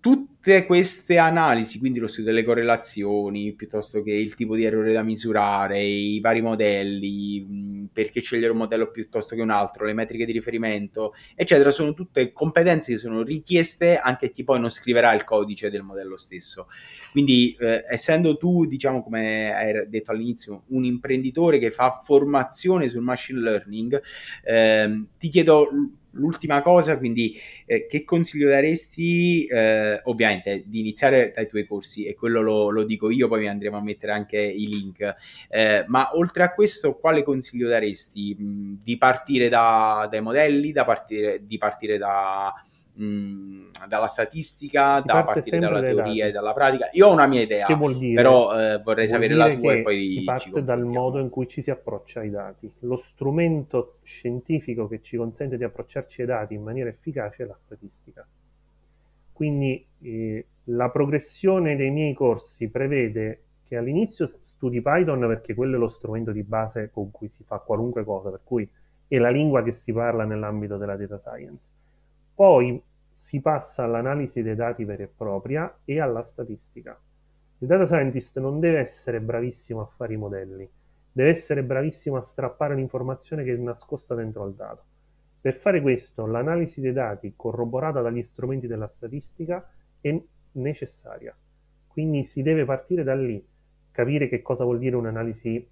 [0.06, 5.02] tutte queste analisi, quindi lo studio delle correlazioni, piuttosto che il tipo di errore da
[5.02, 10.32] misurare, i vari modelli, perché scegliere un modello piuttosto che un altro, le metriche di
[10.32, 15.24] riferimento, eccetera, sono tutte competenze che sono richieste anche a chi poi non scriverà il
[15.24, 16.68] codice del modello stesso.
[17.12, 23.02] Quindi, eh, essendo tu, diciamo, come hai detto all'inizio, un imprenditore che fa formazione sul
[23.02, 24.00] machine learning,
[24.44, 25.68] eh, ti chiedo
[26.16, 29.46] l'ultima cosa, quindi eh, che consiglio daresti?
[29.46, 33.78] Eh, ovviamente di iniziare dai tuoi corsi e quello lo, lo, dico io, poi andremo
[33.78, 35.16] a mettere anche i link.
[35.50, 38.36] Eh, ma oltre a questo, quale consiglio daresti?
[38.38, 42.54] Mh, di partire da, dai modelli, da partire, di partire da
[42.96, 46.90] mh, dalla statistica, si da partire dalla teoria e dalla pratica.
[46.94, 47.68] Io ho una mia idea,
[48.14, 51.62] però eh, vorrei sapere la tua e poi si parte dal modo in cui ci
[51.62, 52.72] si approccia ai dati.
[52.80, 57.58] Lo strumento scientifico che ci consente di approcciarci ai dati in maniera efficace è la
[57.64, 58.26] statistica.
[59.32, 65.80] Quindi eh, la progressione dei miei corsi prevede che all'inizio studi Python perché quello è
[65.80, 68.68] lo strumento di base con cui si fa qualunque cosa, per cui
[69.08, 71.74] è la lingua che si parla nell'ambito della data science
[72.36, 72.82] poi
[73.14, 77.00] si passa all'analisi dei dati vera e propria e alla statistica.
[77.60, 80.70] Il data scientist non deve essere bravissimo a fare i modelli,
[81.12, 84.84] deve essere bravissimo a strappare l'informazione che è nascosta dentro al dato.
[85.40, 89.66] Per fare questo, l'analisi dei dati corroborata dagli strumenti della statistica
[90.02, 90.22] è
[90.54, 91.34] necessaria.
[91.88, 93.44] Quindi si deve partire da lì,
[93.92, 95.66] capire che cosa vuol dire un'analisi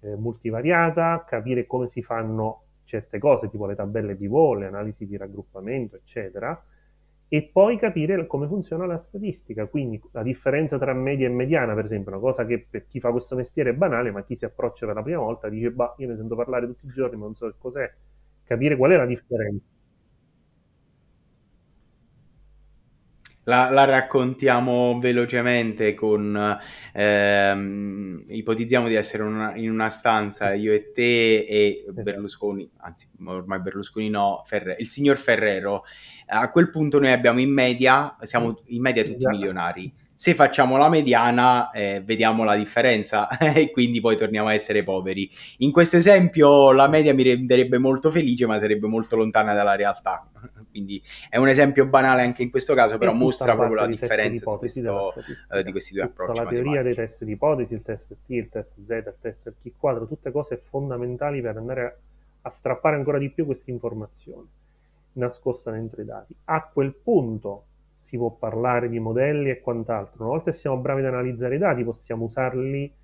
[0.00, 5.06] eh, multivariata, capire come si fanno certe cose, tipo le tabelle di volo, le analisi
[5.06, 6.62] di raggruppamento, eccetera,
[7.28, 11.84] e poi capire come funziona la statistica, quindi la differenza tra media e mediana, per
[11.84, 14.86] esempio, una cosa che per chi fa questo mestiere è banale, ma chi si approccia
[14.86, 17.34] per la prima volta dice, bah, io ne sento parlare tutti i giorni, ma non
[17.34, 17.92] so che cos'è,
[18.44, 19.64] capire qual è la differenza.
[23.44, 26.58] La, la, raccontiamo velocemente con
[26.92, 32.02] ehm, ipotizziamo di essere una, in una stanza io e te e esatto.
[32.02, 35.84] Berlusconi, anzi ormai Berlusconi no, Ferre, il signor Ferrero.
[36.26, 39.36] A quel punto noi abbiamo in media, siamo in media tutti esatto.
[39.36, 39.92] milionari
[40.24, 45.30] se facciamo la mediana eh, vediamo la differenza e quindi poi torniamo a essere poveri.
[45.58, 50.26] In questo esempio la media mi renderebbe molto felice ma sarebbe molto lontana dalla realtà.
[50.70, 54.56] Quindi è un esempio banale anche in questo caso, però mostra proprio la differenza di,
[54.56, 55.12] questo,
[55.52, 56.40] eh, di, questi due approcci.
[56.40, 59.72] La teoria dei test di ipotesi, il test T, il test Z, il test T
[59.76, 61.94] quadro, tutte cose fondamentali per andare a,
[62.40, 64.46] a strappare ancora di più questa informazione
[65.12, 66.34] nascosta dentro i dati.
[66.46, 67.64] A quel punto
[68.14, 70.22] si può parlare di modelli e quant'altro.
[70.22, 72.94] Una volta che siamo bravi ad analizzare i dati, possiamo usarli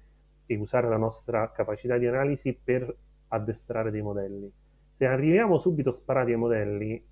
[0.46, 2.96] e usare la nostra capacità di analisi per
[3.28, 4.52] addestrare dei modelli.
[4.92, 7.04] Se arriviamo subito sparati ai modelli,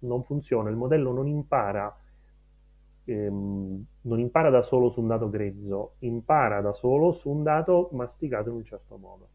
[0.00, 1.94] non funziona, il modello non impara,
[3.04, 7.90] ehm, non impara da solo su un dato grezzo, impara da solo su un dato
[7.92, 9.28] masticato in un certo modo.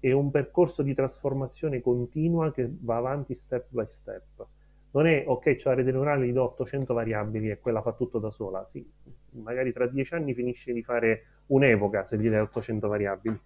[0.00, 4.46] è un percorso di trasformazione continua che va avanti step by step.
[4.92, 8.18] Non è ok, c'ho la rete neurale, gli do 800 variabili e quella fa tutto
[8.18, 8.66] da sola.
[8.70, 8.84] Sì,
[9.32, 13.38] magari tra dieci anni finisce di fare un'epoca se gli dai 800 variabili.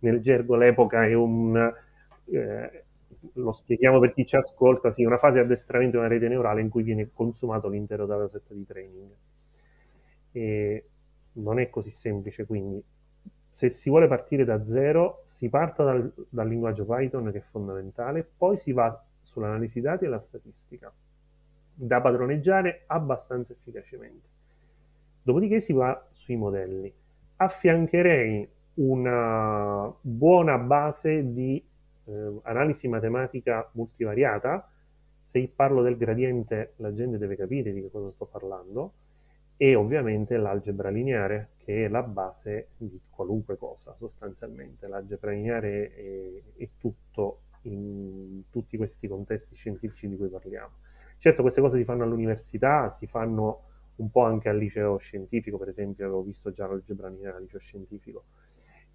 [0.00, 1.72] Nel gergo l'epoca è un...
[2.24, 2.84] Eh,
[3.34, 6.60] lo spieghiamo per chi ci ascolta, sì, una fase di addestramento di una rete neurale
[6.60, 9.10] in cui viene consumato l'intero dataset di training.
[10.32, 10.88] E
[11.32, 12.82] non è così semplice, quindi
[13.50, 18.28] se si vuole partire da zero, si parta dal, dal linguaggio Python che è fondamentale,
[18.36, 19.04] poi si va
[19.38, 20.92] sull'analisi dati e la statistica,
[21.72, 24.26] da padroneggiare abbastanza efficacemente.
[25.22, 26.92] Dopodiché si va sui modelli.
[27.36, 31.64] Affiancherei una buona base di
[32.04, 34.68] eh, analisi matematica multivariata.
[35.26, 38.92] Se parlo del gradiente, la gente deve capire di che cosa sto parlando
[39.60, 44.86] e ovviamente l'algebra lineare che è la base di qualunque cosa sostanzialmente.
[44.86, 50.70] L'algebra lineare è, è, tutto in tutti questi contesti scientifici di cui parliamo.
[51.18, 53.62] Certo queste cose si fanno all'università, si fanno
[53.96, 57.58] un po' anche al liceo scientifico, per esempio avevo visto già l'algebra lineare al liceo
[57.58, 58.24] scientifico,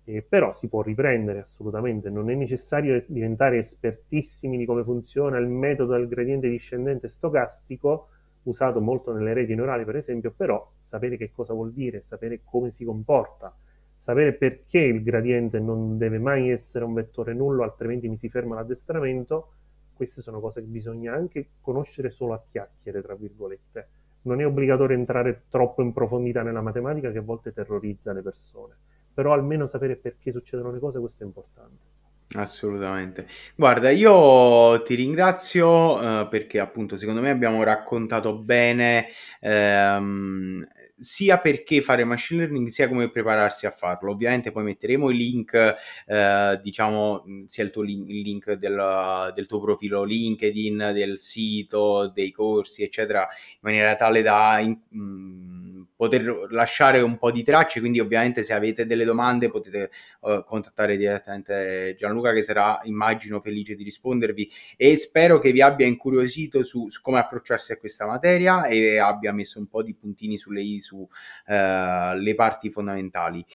[0.05, 5.47] eh, però si può riprendere assolutamente, non è necessario diventare espertissimi di come funziona il
[5.47, 8.09] metodo del gradiente discendente stocastico,
[8.43, 12.71] usato molto nelle reti neurali per esempio, però sapere che cosa vuol dire, sapere come
[12.71, 13.55] si comporta,
[14.03, 18.55] sapere perché il gradiente non deve mai essere un vettore nullo, altrimenti mi si ferma
[18.55, 19.53] l'addestramento,
[19.93, 23.87] queste sono cose che bisogna anche conoscere solo a chiacchiere, tra virgolette.
[24.23, 28.75] Non è obbligatorio entrare troppo in profondità nella matematica che a volte terrorizza le persone,
[29.13, 31.91] però almeno sapere perché succedono le cose, questo è importante.
[32.35, 33.27] Assolutamente.
[33.55, 39.07] Guarda, io ti ringrazio eh, perché appunto secondo me abbiamo raccontato bene
[39.39, 40.67] ehm,
[41.03, 44.11] sia perché fare machine learning sia come prepararsi a farlo.
[44.11, 45.75] Ovviamente poi metteremo i link,
[46.07, 52.09] eh, diciamo, sia il tuo link, il link del, del, tuo profilo LinkedIn, del sito,
[52.09, 57.79] dei corsi, eccetera, in maniera tale da in, mh, poter lasciare un po' di tracce.
[57.79, 59.91] Quindi, ovviamente, se avete delle domande, potete
[60.21, 64.51] uh, contattare direttamente Gianluca, che sarà, immagino, felice di rispondervi.
[64.77, 69.31] E spero che vi abbia incuriosito su, su come approcciarsi a questa materia e abbia
[69.31, 71.07] messo un po' di puntini sulle i sulle
[71.47, 73.45] eh, parti fondamentali.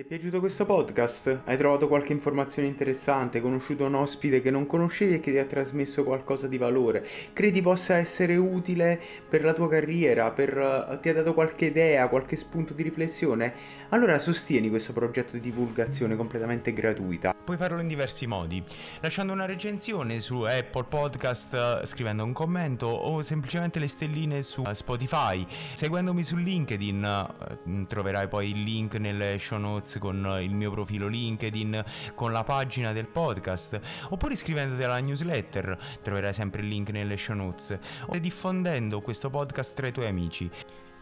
[0.00, 1.40] Ti è piaciuto questo podcast?
[1.44, 3.42] Hai trovato qualche informazione interessante?
[3.42, 7.06] Conosciuto un ospite che non conoscevi e che ti ha trasmesso qualcosa di valore?
[7.34, 8.98] Credi possa essere utile
[9.28, 10.30] per la tua carriera?
[10.30, 13.52] Per, uh, ti ha dato qualche idea, qualche spunto di riflessione?
[13.90, 17.34] Allora sostieni questo progetto di divulgazione completamente gratuita.
[17.44, 18.62] Puoi farlo in diversi modi,
[19.00, 25.44] lasciando una recensione su Apple Podcast, scrivendo un commento o semplicemente le stelline su Spotify.
[25.74, 27.26] Seguendomi su LinkedIn
[27.64, 31.84] uh, troverai poi il link nelle show notes notes con il mio profilo LinkedIn,
[32.14, 33.80] con la pagina del podcast,
[34.10, 39.74] oppure iscrivendoti alla newsletter, troverai sempre il link nelle show notes, o diffondendo questo podcast
[39.74, 40.50] tra i tuoi amici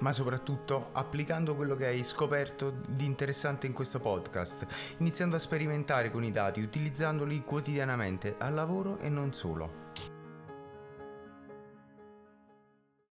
[0.01, 4.65] ma soprattutto applicando quello che hai scoperto di interessante in questo podcast,
[4.99, 9.88] iniziando a sperimentare con i dati, utilizzandoli quotidianamente al lavoro e non solo.